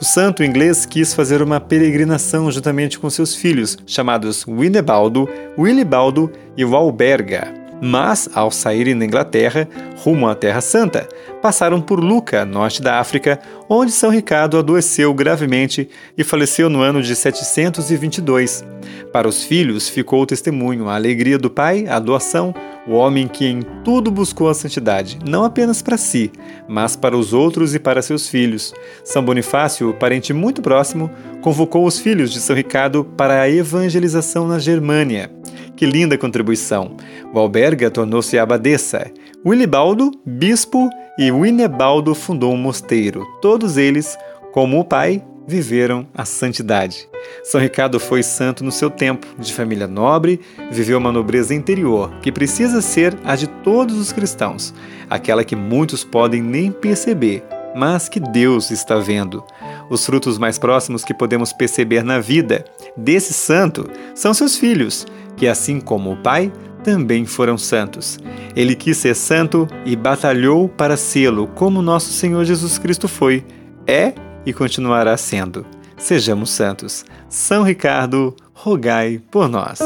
O 0.01 0.05
santo 0.05 0.43
inglês 0.43 0.87
quis 0.87 1.13
fazer 1.13 1.43
uma 1.43 1.61
peregrinação 1.61 2.51
juntamente 2.51 2.99
com 2.99 3.11
seus 3.11 3.35
filhos, 3.35 3.77
chamados 3.87 4.45
Winnebaldo, 4.47 5.29
Willibaldo 5.59 6.31
e 6.57 6.65
Walberga. 6.65 7.64
Mas, 7.87 8.31
ao 8.33 8.51
saírem 8.51 8.99
da 8.99 9.05
Inglaterra, 9.05 9.69
rumo 9.99 10.27
à 10.27 10.35
Terra 10.35 10.63
Santa, 10.63 11.07
passaram 11.45 11.79
por 11.79 12.01
Luca, 12.03 12.43
norte 12.47 12.81
da 12.81 12.99
África, 12.99 13.39
onde 13.69 13.93
São 13.93 14.09
Ricardo 14.09 14.57
adoeceu 14.57 15.13
gravemente 15.13 15.91
e 16.17 16.25
faleceu 16.25 16.71
no 16.71 16.81
ano 16.81 17.03
de 17.03 17.15
722. 17.15 18.65
Para 19.13 19.29
os 19.29 19.45
filhos 19.45 19.87
ficou 19.87 20.23
o 20.23 20.27
testemunho, 20.27 20.89
a 20.89 20.95
alegria 20.95 21.37
do 21.37 21.51
pai, 21.51 21.85
a 21.87 21.99
doação, 21.99 22.55
o 22.87 22.93
homem 22.93 23.29
que 23.29 23.45
em 23.45 23.61
tudo 23.85 24.11
buscou 24.11 24.49
a 24.49 24.55
santidade, 24.55 25.19
não 25.23 25.45
apenas 25.45 25.83
para 25.83 25.99
si, 25.99 26.33
mas 26.67 26.97
para 26.97 27.15
os 27.15 27.35
outros 27.35 27.75
e 27.75 27.79
para 27.79 28.01
seus 28.01 28.27
filhos. 28.27 28.73
São 29.05 29.23
Bonifácio, 29.23 29.93
parente 30.01 30.33
muito 30.33 30.63
próximo, 30.63 31.11
convocou 31.43 31.85
os 31.85 31.99
filhos 31.99 32.33
de 32.33 32.41
São 32.41 32.57
Ricardo 32.57 33.05
para 33.05 33.43
a 33.43 33.51
evangelização 33.51 34.49
na 34.49 34.59
Germânia. 34.59 35.31
Que 35.77 35.85
linda 35.85 36.17
contribuição! 36.17 36.97
Valberga 37.33 37.91
tornou-se 37.91 38.39
abadesa, 38.39 39.11
Willibaldo, 39.47 40.11
bispo, 40.25 40.89
e 41.19 41.31
Winebaldo 41.31 42.15
fundou 42.15 42.55
um 42.55 42.57
mosteiro. 42.57 43.27
Todos 43.43 43.77
eles, 43.77 44.17
como 44.53 44.81
o 44.81 44.85
pai, 44.87 45.23
viveram 45.47 46.07
a 46.15 46.25
santidade. 46.25 47.07
São 47.43 47.61
Ricardo 47.61 48.01
foi 48.01 48.23
santo 48.23 48.65
no 48.65 48.73
seu 48.73 48.89
tempo, 48.89 49.27
de 49.39 49.53
família 49.53 49.87
nobre, 49.87 50.41
viveu 50.71 50.97
uma 50.97 51.13
nobreza 51.13 51.55
interior, 51.55 52.11
que 52.23 52.33
precisa 52.33 52.81
ser 52.81 53.15
a 53.23 53.37
de 53.37 53.47
todos 53.47 53.99
os 53.99 54.13
cristãos, 54.13 54.73
aquela 55.11 55.45
que 55.45 55.55
muitos 55.55 56.03
podem 56.03 56.41
nem 56.41 56.73
perceber, 56.73 57.45
mas 57.77 58.09
que 58.09 58.21
Deus 58.21 58.71
está 58.71 58.97
vendo. 58.97 59.45
Os 59.91 60.07
frutos 60.07 60.39
mais 60.39 60.59
próximos 60.59 61.05
que 61.05 61.13
podemos 61.13 61.53
perceber 61.53 62.03
na 62.03 62.19
vida 62.19 62.65
desse 62.97 63.35
santo 63.35 63.91
são 64.15 64.33
seus 64.33 64.57
filhos, 64.57 65.07
que, 65.37 65.47
assim 65.47 65.81
como 65.81 66.13
o 66.13 66.17
pai, 66.17 66.51
também 66.85 67.25
foram 67.25 67.59
santos. 67.59 68.19
Ele 68.55 68.77
quis 68.77 68.99
ser 68.99 69.17
santo 69.17 69.67
e 69.85 69.97
batalhou 69.97 70.69
para 70.69 70.97
sê-lo, 70.97 71.49
como 71.49 71.83
nosso 71.83 72.13
Senhor 72.13 72.45
Jesus 72.45 72.79
Cristo 72.79 73.09
foi, 73.09 73.45
é 73.87 74.13
e 74.47 74.53
continuará 74.53 75.17
sendo. 75.17 75.67
Sejamos 75.97 76.51
santos. 76.51 77.05
São 77.29 77.63
Ricardo, 77.63 78.37
rogai 78.53 79.21
por 79.31 79.49
nós. 79.49 79.81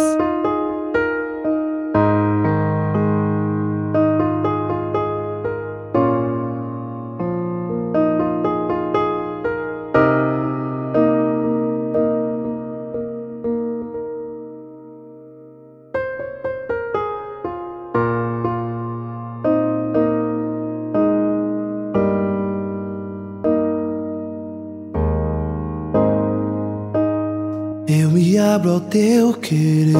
abro 28.59 28.72
ao 28.72 28.76
é 28.78 28.80
teu 28.90 29.32
querer. 29.34 29.94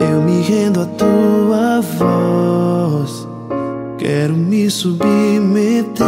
Eu 0.00 0.22
me 0.22 0.40
rendo 0.40 0.80
à 0.80 0.86
tua 0.86 1.80
voz. 1.82 3.28
Quero 3.98 4.34
me 4.34 4.70
submeter. 4.70 6.04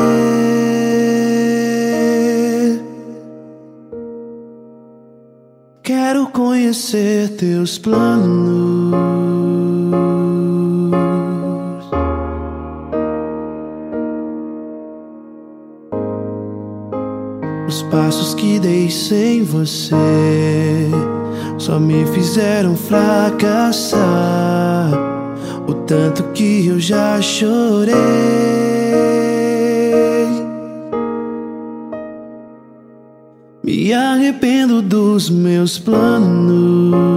Quero 5.82 6.26
conhecer 6.28 7.36
teus 7.36 7.78
planos. 7.78 8.96
Os 17.68 17.82
passos 17.82 18.34
que 18.34 18.58
dei 18.58 18.88
sem 18.88 19.42
você 19.42 20.45
só 21.66 21.80
me 21.80 22.06
fizeram 22.06 22.76
fracassar. 22.76 23.98
O 25.66 25.74
tanto 25.74 26.22
que 26.32 26.68
eu 26.68 26.78
já 26.78 27.20
chorei. 27.20 27.92
Me 33.64 33.92
arrependo 33.92 34.80
dos 34.80 35.28
meus 35.28 35.76
planos. 35.76 37.15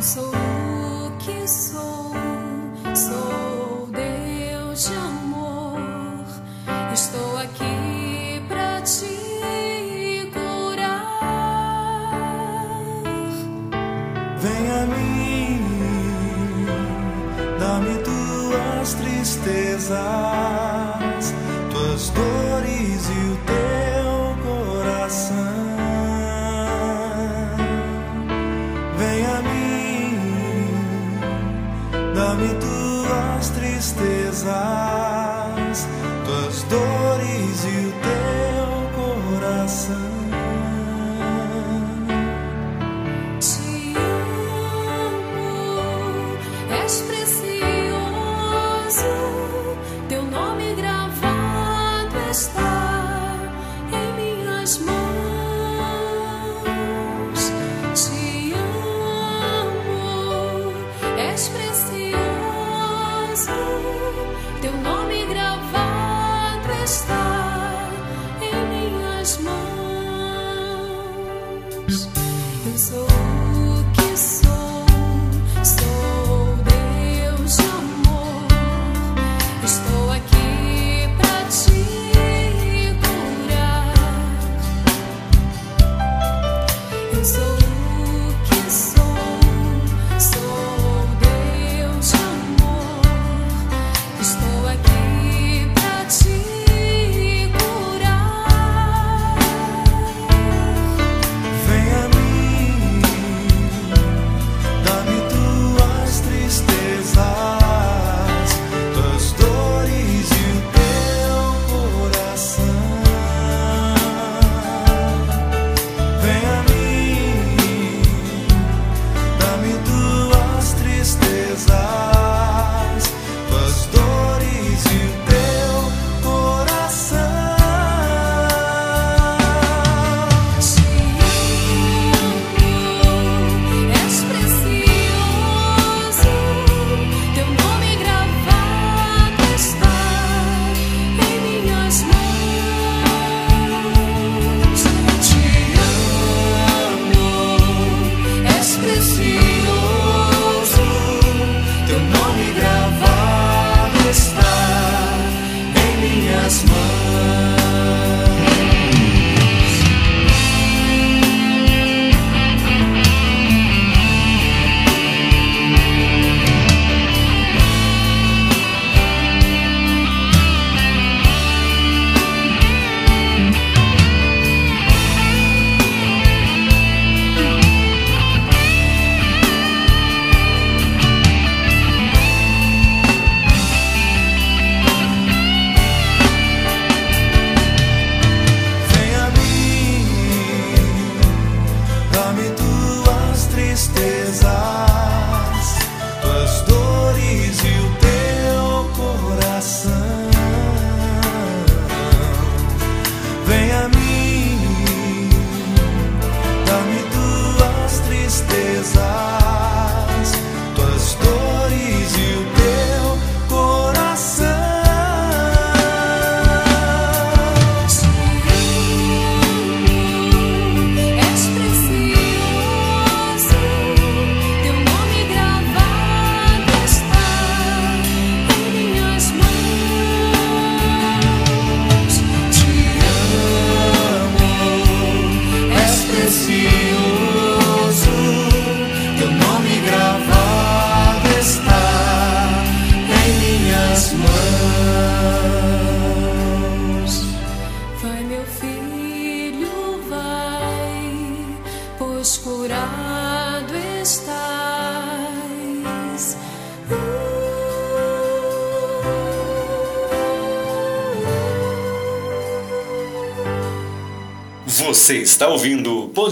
Você 0.00 0.57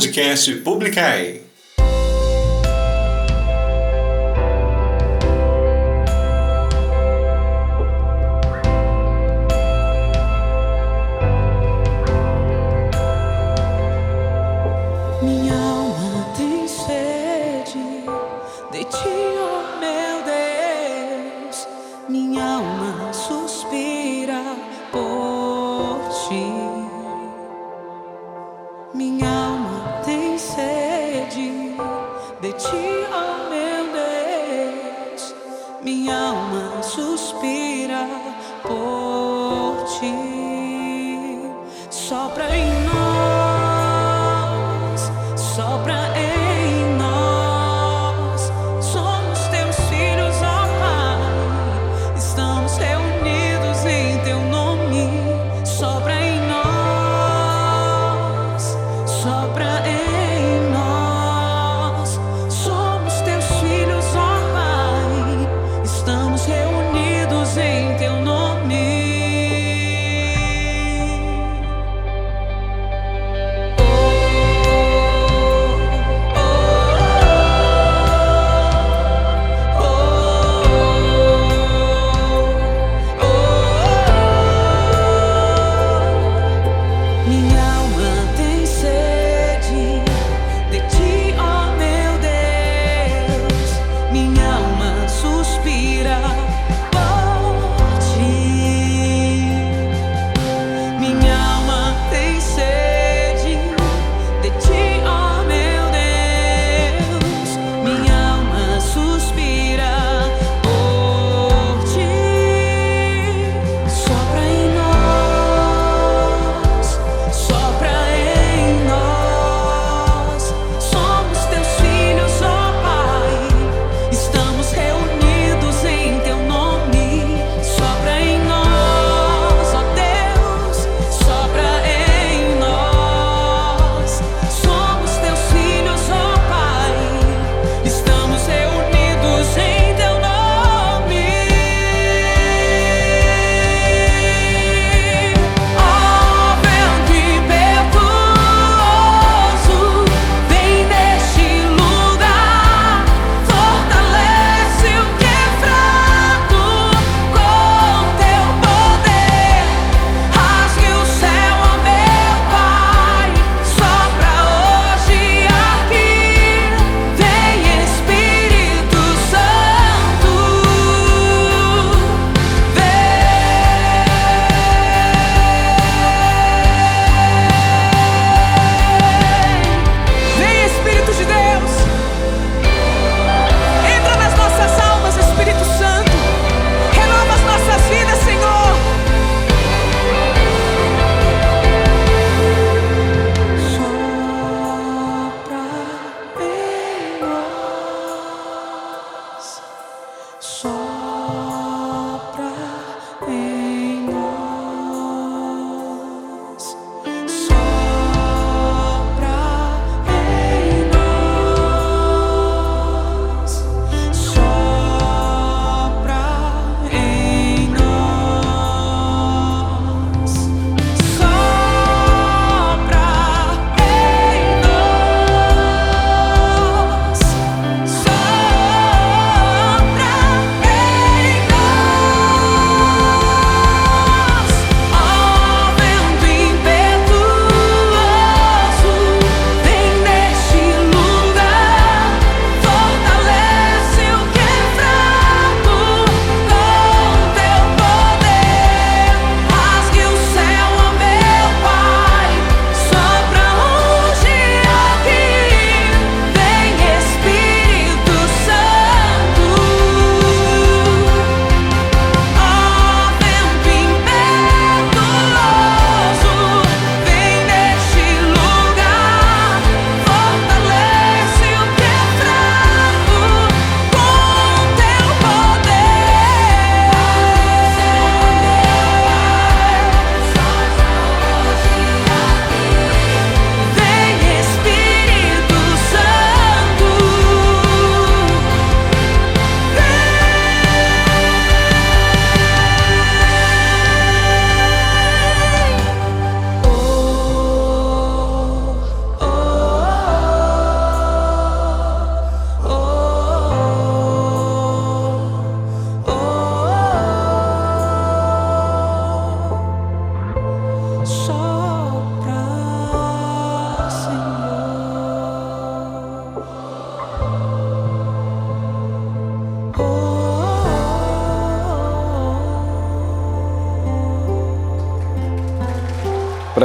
podcast 0.06 0.54
Publicai. 0.62 1.40
Minha 15.22 15.54
alma 15.54 16.34
tem 16.36 16.68
sede 16.68 18.04
de 18.70 18.84
ti. 18.84 19.55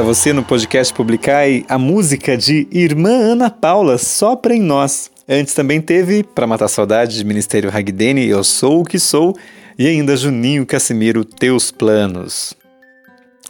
Para 0.02 0.08
você 0.08 0.34
no 0.34 0.44
podcast 0.44 0.92
Publicai, 0.96 1.64
a 1.70 1.78
música 1.78 2.36
de 2.36 2.68
Irmã 2.72 3.12
Ana 3.12 3.52
Paula, 3.52 4.00
Sopra 4.00 4.56
em 4.56 4.60
Nós. 4.60 5.12
Antes 5.30 5.54
também 5.54 5.80
teve, 5.80 6.24
para 6.24 6.48
matar 6.48 6.68
saudade, 6.70 7.16
de 7.16 7.24
Ministério 7.24 7.70
Ragdene, 7.70 8.28
Eu 8.28 8.44
Sou 8.44 8.82
o 8.82 8.84
Que 8.84 8.98
Sou, 8.98 9.38
e 9.78 9.86
ainda 9.86 10.18
Juninho 10.18 10.66
Casimiro, 10.66 11.24
Teus 11.24 11.70
Planos. 11.70 12.56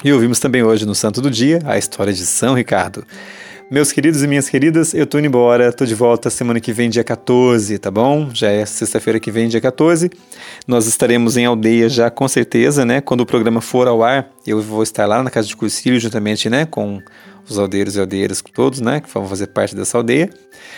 E 0.03 0.11
ouvimos 0.11 0.39
também 0.39 0.61
hoje 0.61 0.85
no 0.85 0.93
Santo 0.93 1.21
do 1.21 1.31
Dia 1.31 1.61
a 1.63 1.77
história 1.77 2.11
de 2.11 2.25
São 2.25 2.53
Ricardo. 2.53 3.05
Meus 3.71 3.93
queridos 3.93 4.21
e 4.21 4.27
minhas 4.27 4.49
queridas, 4.49 4.93
eu 4.93 5.07
tô 5.07 5.17
indo 5.17 5.27
embora, 5.27 5.71
tô 5.71 5.85
de 5.85 5.95
volta 5.95 6.29
semana 6.29 6.59
que 6.59 6.73
vem, 6.73 6.89
dia 6.89 7.05
14, 7.05 7.79
tá 7.79 7.89
bom? 7.89 8.29
Já 8.33 8.49
é 8.49 8.65
sexta-feira 8.65 9.17
que 9.17 9.31
vem, 9.31 9.47
dia 9.47 9.61
14. 9.61 10.11
Nós 10.67 10.87
estaremos 10.87 11.37
em 11.37 11.45
aldeia 11.45 11.87
já 11.87 12.11
com 12.11 12.27
certeza, 12.27 12.83
né? 12.83 12.99
Quando 12.99 13.21
o 13.21 13.25
programa 13.25 13.61
for 13.61 13.87
ao 13.87 14.03
ar, 14.03 14.29
eu 14.45 14.61
vou 14.61 14.83
estar 14.83 15.05
lá 15.05 15.23
na 15.23 15.29
casa 15.29 15.47
de 15.47 15.55
Cursilho, 15.55 15.97
juntamente, 16.01 16.49
né, 16.49 16.65
com 16.65 17.01
os 17.47 17.57
aldeiros 17.57 17.95
e 17.95 18.01
aldeiras 18.01 18.43
todos, 18.53 18.81
né, 18.81 18.99
que 18.99 19.09
vão 19.09 19.25
fazer 19.25 19.47
parte 19.47 19.73
dessa 19.73 19.97
aldeia. 19.97 20.29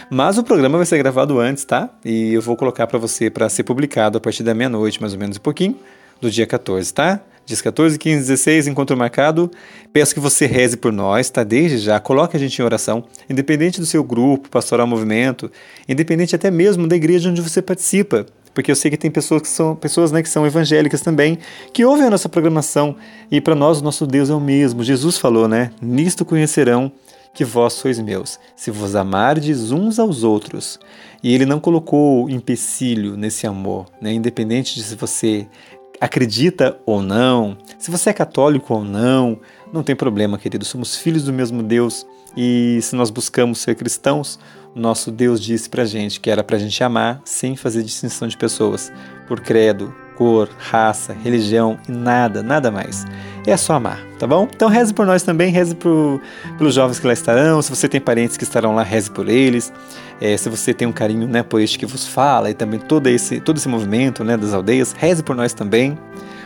Mas 0.07 0.37
o 0.37 0.43
programa 0.43 0.77
vai 0.77 0.85
ser 0.85 0.99
gravado 0.99 1.39
antes, 1.39 1.65
tá? 1.65 1.89
E 2.05 2.33
eu 2.33 2.43
vou 2.43 2.55
colocar 2.55 2.85
para 2.85 2.99
você 2.99 3.27
para 3.27 3.49
ser 3.49 3.63
publicado 3.63 4.19
a 4.19 4.21
partir 4.21 4.43
da 4.43 4.53
meia-noite, 4.53 5.01
mais 5.01 5.13
ou 5.13 5.19
menos 5.19 5.37
um 5.37 5.41
pouquinho, 5.41 5.75
do 6.21 6.29
dia 6.29 6.45
14, 6.45 6.93
tá? 6.93 7.21
Dias 7.45 7.61
14, 7.61 7.99
15, 7.99 8.19
16, 8.21 8.67
encontro 8.67 8.95
marcado. 8.95 9.51
Peço 9.91 10.13
que 10.13 10.19
você 10.19 10.45
reze 10.45 10.77
por 10.77 10.93
nós, 10.93 11.29
tá? 11.29 11.43
Desde 11.43 11.77
já, 11.77 11.99
coloque 11.99 12.37
a 12.37 12.39
gente 12.39 12.57
em 12.57 12.63
oração, 12.63 13.03
independente 13.29 13.81
do 13.81 13.85
seu 13.85 14.03
grupo, 14.03 14.49
pastoral 14.49 14.87
movimento, 14.87 15.51
independente 15.87 16.35
até 16.35 16.49
mesmo 16.49 16.87
da 16.87 16.95
igreja 16.95 17.29
onde 17.29 17.41
você 17.41 17.61
participa. 17.61 18.25
Porque 18.53 18.71
eu 18.71 18.75
sei 18.75 18.91
que 18.91 18.97
tem 18.97 19.11
pessoas 19.11 19.41
que 19.41 19.47
são 19.47 19.75
pessoas 19.75 20.11
né, 20.11 20.21
que 20.21 20.29
são 20.29 20.45
evangélicas 20.45 21.01
também, 21.01 21.39
que 21.73 21.83
ouvem 21.83 22.05
a 22.05 22.09
nossa 22.09 22.29
programação. 22.29 22.95
E 23.29 23.41
para 23.41 23.55
nós, 23.55 23.81
o 23.81 23.83
nosso 23.83 24.07
Deus 24.07 24.29
é 24.29 24.33
o 24.33 24.39
mesmo. 24.39 24.83
Jesus 24.83 25.17
falou, 25.17 25.47
né? 25.47 25.71
Nisto 25.81 26.23
conhecerão 26.23 26.91
que 27.33 27.43
vós 27.43 27.73
sois 27.73 27.99
meus, 27.99 28.39
se 28.55 28.69
vos 28.69 28.95
amardes 28.95 29.71
uns 29.71 29.97
aos 29.97 30.23
outros. 30.23 30.79
E 31.23 31.33
ele 31.33 31.45
não 31.45 31.59
colocou 31.59 32.29
empecilho 32.29 33.17
nesse 33.17 33.47
amor, 33.47 33.87
né? 33.99 34.13
independente 34.13 34.75
de 34.75 34.83
se 34.83 34.95
você 34.95 35.47
acredita 36.03 36.77
ou 36.85 37.01
não, 37.01 37.57
se 37.79 37.89
você 37.89 38.09
é 38.09 38.13
católico 38.13 38.73
ou 38.73 38.83
não, 38.83 39.39
não 39.71 39.81
tem 39.81 39.95
problema, 39.95 40.37
querido. 40.37 40.65
Somos 40.65 40.97
filhos 40.97 41.23
do 41.23 41.31
mesmo 41.31 41.63
Deus 41.63 42.05
e 42.35 42.77
se 42.81 42.93
nós 42.93 43.09
buscamos 43.09 43.59
ser 43.59 43.75
cristãos, 43.75 44.37
nosso 44.75 45.09
Deus 45.09 45.39
disse 45.39 45.69
pra 45.69 45.85
gente 45.85 46.19
que 46.19 46.29
era 46.29 46.43
pra 46.43 46.57
gente 46.57 46.83
amar 46.83 47.21
sem 47.23 47.55
fazer 47.55 47.83
distinção 47.83 48.27
de 48.27 48.35
pessoas, 48.35 48.91
por 49.29 49.39
credo, 49.39 49.95
cor, 50.17 50.49
raça, 50.57 51.13
religião 51.13 51.77
e 51.87 51.91
nada, 51.93 52.43
nada 52.43 52.69
mais. 52.69 53.05
É 53.47 53.55
só 53.55 53.73
amar, 53.73 53.99
tá 54.19 54.27
bom? 54.27 54.47
Então 54.53 54.67
reze 54.67 54.93
por 54.93 55.05
nós 55.05 55.23
também, 55.23 55.51
reze 55.51 55.73
por, 55.73 56.21
pelos 56.57 56.73
jovens 56.73 56.99
que 56.99 57.07
lá 57.07 57.13
estarão. 57.13 57.61
Se 57.61 57.69
você 57.69 57.87
tem 57.87 58.01
parentes 58.01 58.35
que 58.35 58.43
estarão 58.43 58.75
lá, 58.75 58.83
reze 58.83 59.09
por 59.09 59.29
eles. 59.29 59.71
É, 60.21 60.37
se 60.37 60.49
você 60.49 60.73
tem 60.73 60.87
um 60.87 60.91
carinho 60.91 61.27
né, 61.27 61.43
por 61.43 61.59
este 61.59 61.77
que 61.77 61.85
vos 61.85 62.07
fala 62.07 62.49
e 62.49 62.53
também 62.53 62.79
todo 62.79 63.07
esse, 63.07 63.39
todo 63.39 63.57
esse 63.57 63.67
movimento 63.67 64.23
né, 64.23 64.37
das 64.37 64.53
aldeias, 64.53 64.93
reze 64.97 65.23
por 65.23 65.35
nós 65.35 65.53
também. 65.53 65.97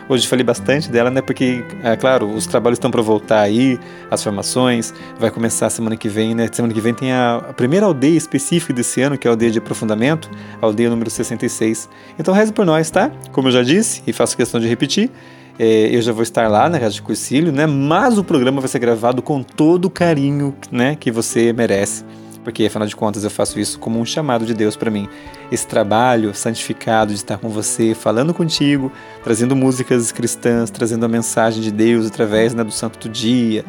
Hoje 0.08 0.26
falei 0.26 0.42
bastante 0.42 0.90
dela, 0.90 1.10
né? 1.10 1.20
Porque, 1.20 1.62
é 1.82 1.94
claro, 1.94 2.30
os 2.30 2.46
trabalhos 2.46 2.78
estão 2.78 2.90
para 2.90 3.02
voltar 3.02 3.40
aí, 3.40 3.78
as 4.10 4.24
formações, 4.24 4.94
vai 5.20 5.30
começar 5.30 5.68
semana 5.68 5.98
que 5.98 6.08
vem, 6.08 6.34
né? 6.34 6.48
Semana 6.50 6.72
que 6.72 6.80
vem 6.80 6.94
tem 6.94 7.12
a, 7.12 7.36
a, 7.36 7.52
primeira 7.52 7.84
aldeia 7.84 8.16
específica 8.16 8.72
desse 8.72 9.02
ano, 9.02 9.18
que 9.18 9.28
é 9.28 9.30
a 9.30 9.32
aldeia 9.32 9.50
de 9.50 9.58
aprofundamento, 9.58 10.30
a 10.62 10.64
aldeia 10.64 10.88
número 10.88 11.10
66. 11.10 11.90
Então 12.18 12.32
reze 12.32 12.54
por 12.54 12.64
nós, 12.64 12.90
tá? 12.90 13.12
Como 13.32 13.48
eu 13.48 13.52
já 13.52 13.62
disse, 13.62 14.02
e 14.06 14.12
faço 14.14 14.34
questão 14.34 14.58
de 14.58 14.66
repetir, 14.66 15.10
é, 15.58 15.94
eu 15.94 16.00
já 16.00 16.12
vou 16.12 16.22
estar 16.22 16.48
lá 16.48 16.70
na 16.70 16.78
Rádio 16.78 17.02
Cursilho, 17.02 17.52
né? 17.52 17.66
Mas 17.66 18.16
o 18.16 18.24
programa 18.24 18.62
vai 18.62 18.68
ser 18.68 18.78
gravado 18.78 19.20
com 19.20 19.42
todo 19.42 19.84
o 19.84 19.90
carinho, 19.90 20.54
né? 20.72 20.96
Que 20.98 21.10
você 21.10 21.52
merece 21.52 22.02
porque 22.48 22.64
afinal 22.64 22.88
de 22.88 22.96
contas 22.96 23.24
eu 23.24 23.30
faço 23.30 23.60
isso 23.60 23.78
como 23.78 24.00
um 24.00 24.06
chamado 24.06 24.46
de 24.46 24.54
Deus 24.54 24.74
para 24.74 24.90
mim. 24.90 25.06
Esse 25.52 25.66
trabalho 25.66 26.34
santificado 26.34 27.12
de 27.12 27.18
estar 27.18 27.36
com 27.36 27.50
você, 27.50 27.94
falando 27.94 28.32
contigo, 28.32 28.90
trazendo 29.22 29.54
músicas 29.54 30.10
cristãs, 30.10 30.70
trazendo 30.70 31.04
a 31.04 31.08
mensagem 31.08 31.60
de 31.60 31.70
Deus 31.70 32.06
através 32.06 32.54
né, 32.54 32.64
do 32.64 32.72
Santo 32.72 33.06
do 33.06 33.12
Dia 33.12 33.66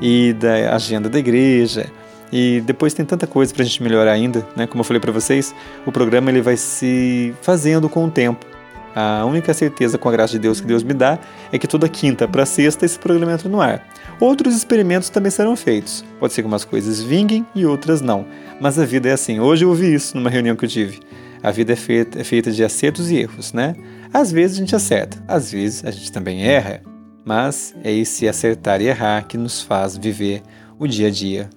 e 0.00 0.32
da 0.32 0.74
agenda 0.74 1.10
da 1.10 1.18
igreja. 1.18 1.92
E 2.32 2.62
depois 2.62 2.94
tem 2.94 3.04
tanta 3.04 3.26
coisa 3.26 3.52
para 3.52 3.64
a 3.64 3.66
gente 3.66 3.82
melhorar 3.82 4.12
ainda, 4.12 4.46
né? 4.56 4.66
Como 4.66 4.80
eu 4.80 4.84
falei 4.84 4.98
para 4.98 5.12
vocês, 5.12 5.54
o 5.84 5.92
programa 5.92 6.30
ele 6.30 6.40
vai 6.40 6.56
se 6.56 7.34
fazendo 7.42 7.86
com 7.86 8.06
o 8.06 8.10
tempo. 8.10 8.46
A 8.94 9.24
única 9.24 9.54
certeza 9.54 9.96
com 9.96 10.08
a 10.08 10.12
graça 10.12 10.32
de 10.32 10.38
Deus 10.38 10.60
que 10.60 10.66
Deus 10.66 10.82
me 10.82 10.92
dá 10.92 11.18
é 11.50 11.58
que 11.58 11.66
toda 11.66 11.88
quinta 11.88 12.28
para 12.28 12.44
sexta 12.44 12.84
esse 12.84 12.98
programa 12.98 13.32
entra 13.32 13.48
no 13.48 13.60
ar. 13.60 13.86
Outros 14.20 14.54
experimentos 14.54 15.08
também 15.08 15.30
serão 15.30 15.56
feitos. 15.56 16.04
Pode 16.20 16.32
ser 16.32 16.42
que 16.42 16.48
umas 16.48 16.64
coisas 16.64 17.00
vinguem 17.00 17.46
e 17.54 17.64
outras 17.64 18.00
não. 18.00 18.26
Mas 18.60 18.78
a 18.78 18.84
vida 18.84 19.08
é 19.08 19.12
assim. 19.12 19.40
Hoje 19.40 19.64
eu 19.64 19.70
ouvi 19.70 19.92
isso 19.92 20.16
numa 20.16 20.30
reunião 20.30 20.54
que 20.54 20.64
eu 20.64 20.68
tive. 20.68 21.00
A 21.42 21.50
vida 21.50 21.72
é 21.72 21.76
feita, 21.76 22.20
é 22.20 22.24
feita 22.24 22.52
de 22.52 22.62
acertos 22.62 23.10
e 23.10 23.16
erros, 23.16 23.52
né? 23.52 23.74
Às 24.12 24.30
vezes 24.30 24.56
a 24.56 24.60
gente 24.60 24.76
acerta, 24.76 25.22
às 25.26 25.50
vezes 25.50 25.84
a 25.84 25.90
gente 25.90 26.12
também 26.12 26.44
erra. 26.44 26.82
Mas 27.24 27.74
é 27.82 27.92
esse 27.92 28.28
acertar 28.28 28.80
e 28.80 28.86
errar 28.86 29.26
que 29.26 29.36
nos 29.36 29.62
faz 29.62 29.96
viver 29.96 30.42
o 30.78 30.86
dia 30.86 31.08
a 31.08 31.10
dia, 31.10 31.50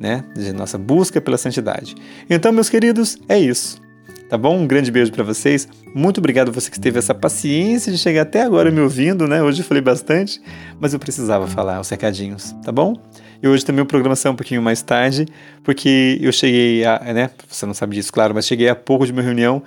né? 0.00 0.24
De 0.34 0.52
nossa 0.52 0.78
busca 0.78 1.20
pela 1.20 1.36
santidade. 1.36 1.94
Então, 2.28 2.52
meus 2.52 2.68
queridos, 2.68 3.16
é 3.28 3.38
isso. 3.38 3.80
Tá 4.28 4.36
bom? 4.36 4.58
Um 4.58 4.66
grande 4.66 4.90
beijo 4.90 5.10
para 5.10 5.24
vocês. 5.24 5.66
Muito 5.94 6.18
obrigado 6.18 6.52
você 6.52 6.70
que 6.70 6.78
teve 6.78 6.98
essa 6.98 7.14
paciência 7.14 7.90
de 7.90 7.96
chegar 7.96 8.22
até 8.22 8.42
agora 8.42 8.70
me 8.70 8.80
ouvindo, 8.80 9.26
né? 9.26 9.42
Hoje 9.42 9.62
eu 9.62 9.64
falei 9.64 9.82
bastante, 9.82 10.38
mas 10.78 10.92
eu 10.92 10.98
precisava 10.98 11.46
falar 11.46 11.80
os 11.80 11.88
recadinhos, 11.88 12.54
tá 12.62 12.70
bom? 12.70 12.94
E 13.42 13.48
hoje 13.48 13.64
também 13.64 13.82
o 13.82 13.86
programa 13.86 14.14
saiu 14.14 14.34
um 14.34 14.36
pouquinho 14.36 14.60
mais 14.60 14.82
tarde, 14.82 15.26
porque 15.64 16.18
eu 16.20 16.30
cheguei 16.30 16.84
a, 16.84 16.98
né? 17.14 17.30
Você 17.48 17.64
não 17.64 17.72
sabe 17.72 17.96
disso, 17.96 18.12
claro, 18.12 18.34
mas 18.34 18.46
cheguei 18.46 18.68
há 18.68 18.74
pouco 18.74 19.06
de 19.06 19.12
uma 19.12 19.22
reunião 19.22 19.62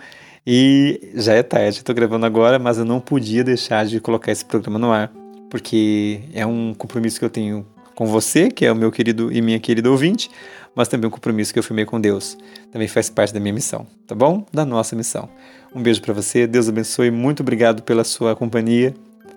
e 0.45 1.11
já 1.15 1.33
é 1.33 1.41
tarde, 1.41 1.79
estou 1.79 1.95
gravando 1.95 2.27
agora, 2.27 2.59
mas 2.59 2.77
eu 2.77 2.85
não 2.85 2.99
podia 2.99 3.43
deixar 3.43 3.85
de 3.87 3.99
colocar 3.99 4.31
esse 4.31 4.45
programa 4.45 4.77
no 4.77 4.91
ar, 4.91 5.11
porque 5.49 6.21
é 6.35 6.45
um 6.45 6.75
compromisso 6.75 7.17
que 7.17 7.25
eu 7.25 7.31
tenho 7.31 7.65
com 7.95 8.05
você, 8.05 8.49
que 8.49 8.65
é 8.65 8.71
o 8.71 8.75
meu 8.75 8.91
querido 8.91 9.31
e 9.31 9.41
minha 9.41 9.59
querida 9.59 9.89
ouvinte, 9.89 10.29
mas 10.75 10.87
também 10.87 11.07
um 11.07 11.11
compromisso 11.11 11.53
que 11.53 11.59
eu 11.59 11.63
firmei 11.63 11.85
com 11.85 11.99
Deus. 11.99 12.37
Também 12.71 12.87
faz 12.87 13.09
parte 13.09 13.33
da 13.33 13.39
minha 13.39 13.53
missão, 13.53 13.85
tá 14.07 14.15
bom? 14.15 14.45
Da 14.53 14.65
nossa 14.65 14.95
missão. 14.95 15.29
Um 15.73 15.81
beijo 15.81 16.01
para 16.01 16.13
você, 16.13 16.47
Deus 16.47 16.69
abençoe, 16.69 17.11
muito 17.11 17.41
obrigado 17.41 17.83
pela 17.83 18.03
sua 18.03 18.35
companhia, 18.35 18.93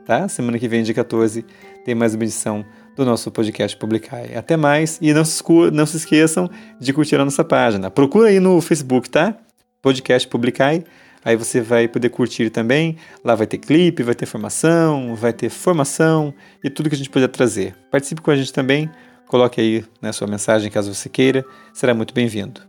tá? 0.07 0.29
Semana 0.29 0.59
que 0.59 0.69
vem, 0.69 0.83
dia 0.83 0.95
14, 0.95 1.45
tem 1.85 1.95
mais 1.95 2.15
uma 2.15 2.25
edição 2.25 2.65
do 2.97 3.05
nosso 3.05 3.31
podcast 3.31 3.77
Publicai. 3.77 4.35
Até 4.35 4.57
mais 4.57 4.99
e 5.01 5.13
não 5.13 5.25
se, 5.25 5.43
não 5.73 5.87
se 5.87 5.97
esqueçam 5.97 6.49
de 6.79 6.93
curtir 6.93 7.17
a 7.17 7.25
nossa 7.25 7.45
página. 7.45 7.91
Procura 7.91 8.29
aí 8.29 8.41
no 8.41 8.61
Facebook, 8.61 9.11
tá? 9.11 9.37
Podcast 9.83 10.27
Publicai. 10.29 10.85
Aí 11.25 11.37
você 11.37 11.61
vai 11.61 11.89
poder 11.89 12.11
curtir 12.11 12.51
também. 12.51 12.97
Lá 13.25 13.35
vai 13.35 13.47
ter 13.47 13.59
clipe, 13.59 14.03
vai 14.03 14.15
ter 14.15 14.27
formação, 14.27 15.15
vai 15.15 15.33
ter 15.33 15.49
formação 15.49 16.35
e 16.63 16.69
tudo 16.69 16.89
que 16.89 16.95
a 16.95 16.99
gente 16.99 17.11
puder 17.11 17.29
trazer. 17.29 17.75
Participe 17.91 18.21
com 18.21 18.31
a 18.31 18.37
gente 18.37 18.53
também. 18.53 18.91
Coloque 19.35 19.61
aí 19.61 19.85
né, 20.01 20.13
sua 20.13 20.29
mensagem 20.29 20.71
caso 20.71 20.95
você 20.95 21.09
queira, 21.09 21.45
será 21.73 21.93
muito 21.93 22.15
bem-vindo. 22.15 22.61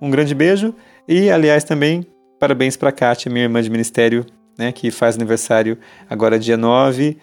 Um 0.00 0.08
grande 0.08 0.36
beijo 0.36 0.72
e, 1.08 1.28
aliás, 1.28 1.64
também 1.64 2.06
parabéns 2.38 2.76
para 2.76 2.90
a 2.90 2.92
Kátia, 2.92 3.28
minha 3.28 3.46
irmã 3.46 3.60
de 3.60 3.68
ministério, 3.68 4.24
né, 4.56 4.70
que 4.70 4.92
faz 4.92 5.16
aniversário 5.16 5.76
agora 6.08 6.38
dia 6.38 6.56
9, 6.56 7.18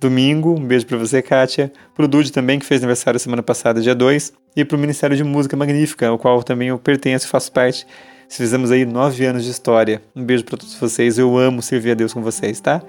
domingo. 0.00 0.58
Um 0.58 0.66
beijo 0.66 0.84
para 0.84 0.96
você, 0.96 1.22
Kátia. 1.22 1.72
Para 1.94 2.06
o 2.06 2.08
Dude 2.08 2.32
também, 2.32 2.58
que 2.58 2.66
fez 2.66 2.80
aniversário 2.80 3.20
semana 3.20 3.40
passada, 3.40 3.80
dia 3.80 3.94
2. 3.94 4.32
E 4.56 4.64
para 4.64 4.76
o 4.76 4.80
Ministério 4.80 5.16
de 5.16 5.22
Música 5.22 5.56
Magnífica, 5.56 6.08
ao 6.08 6.18
qual 6.18 6.42
também 6.42 6.70
eu 6.70 6.78
pertenço 6.80 7.24
e 7.26 7.28
faço 7.28 7.52
parte. 7.52 7.86
Fizemos 8.28 8.72
aí 8.72 8.84
nove 8.84 9.24
anos 9.26 9.44
de 9.44 9.52
história. 9.52 10.02
Um 10.16 10.24
beijo 10.24 10.42
para 10.42 10.56
todos 10.56 10.74
vocês. 10.74 11.18
Eu 11.18 11.38
amo 11.38 11.62
servir 11.62 11.92
a 11.92 11.94
Deus 11.94 12.12
com 12.12 12.20
vocês, 12.20 12.58
tá? 12.58 12.82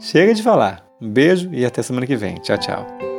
Chega 0.00 0.34
de 0.34 0.42
falar. 0.42 0.84
Um 1.00 1.08
beijo 1.08 1.50
e 1.52 1.64
até 1.64 1.82
semana 1.82 2.04
que 2.04 2.16
vem. 2.16 2.34
Tchau, 2.40 2.58
tchau. 2.58 3.11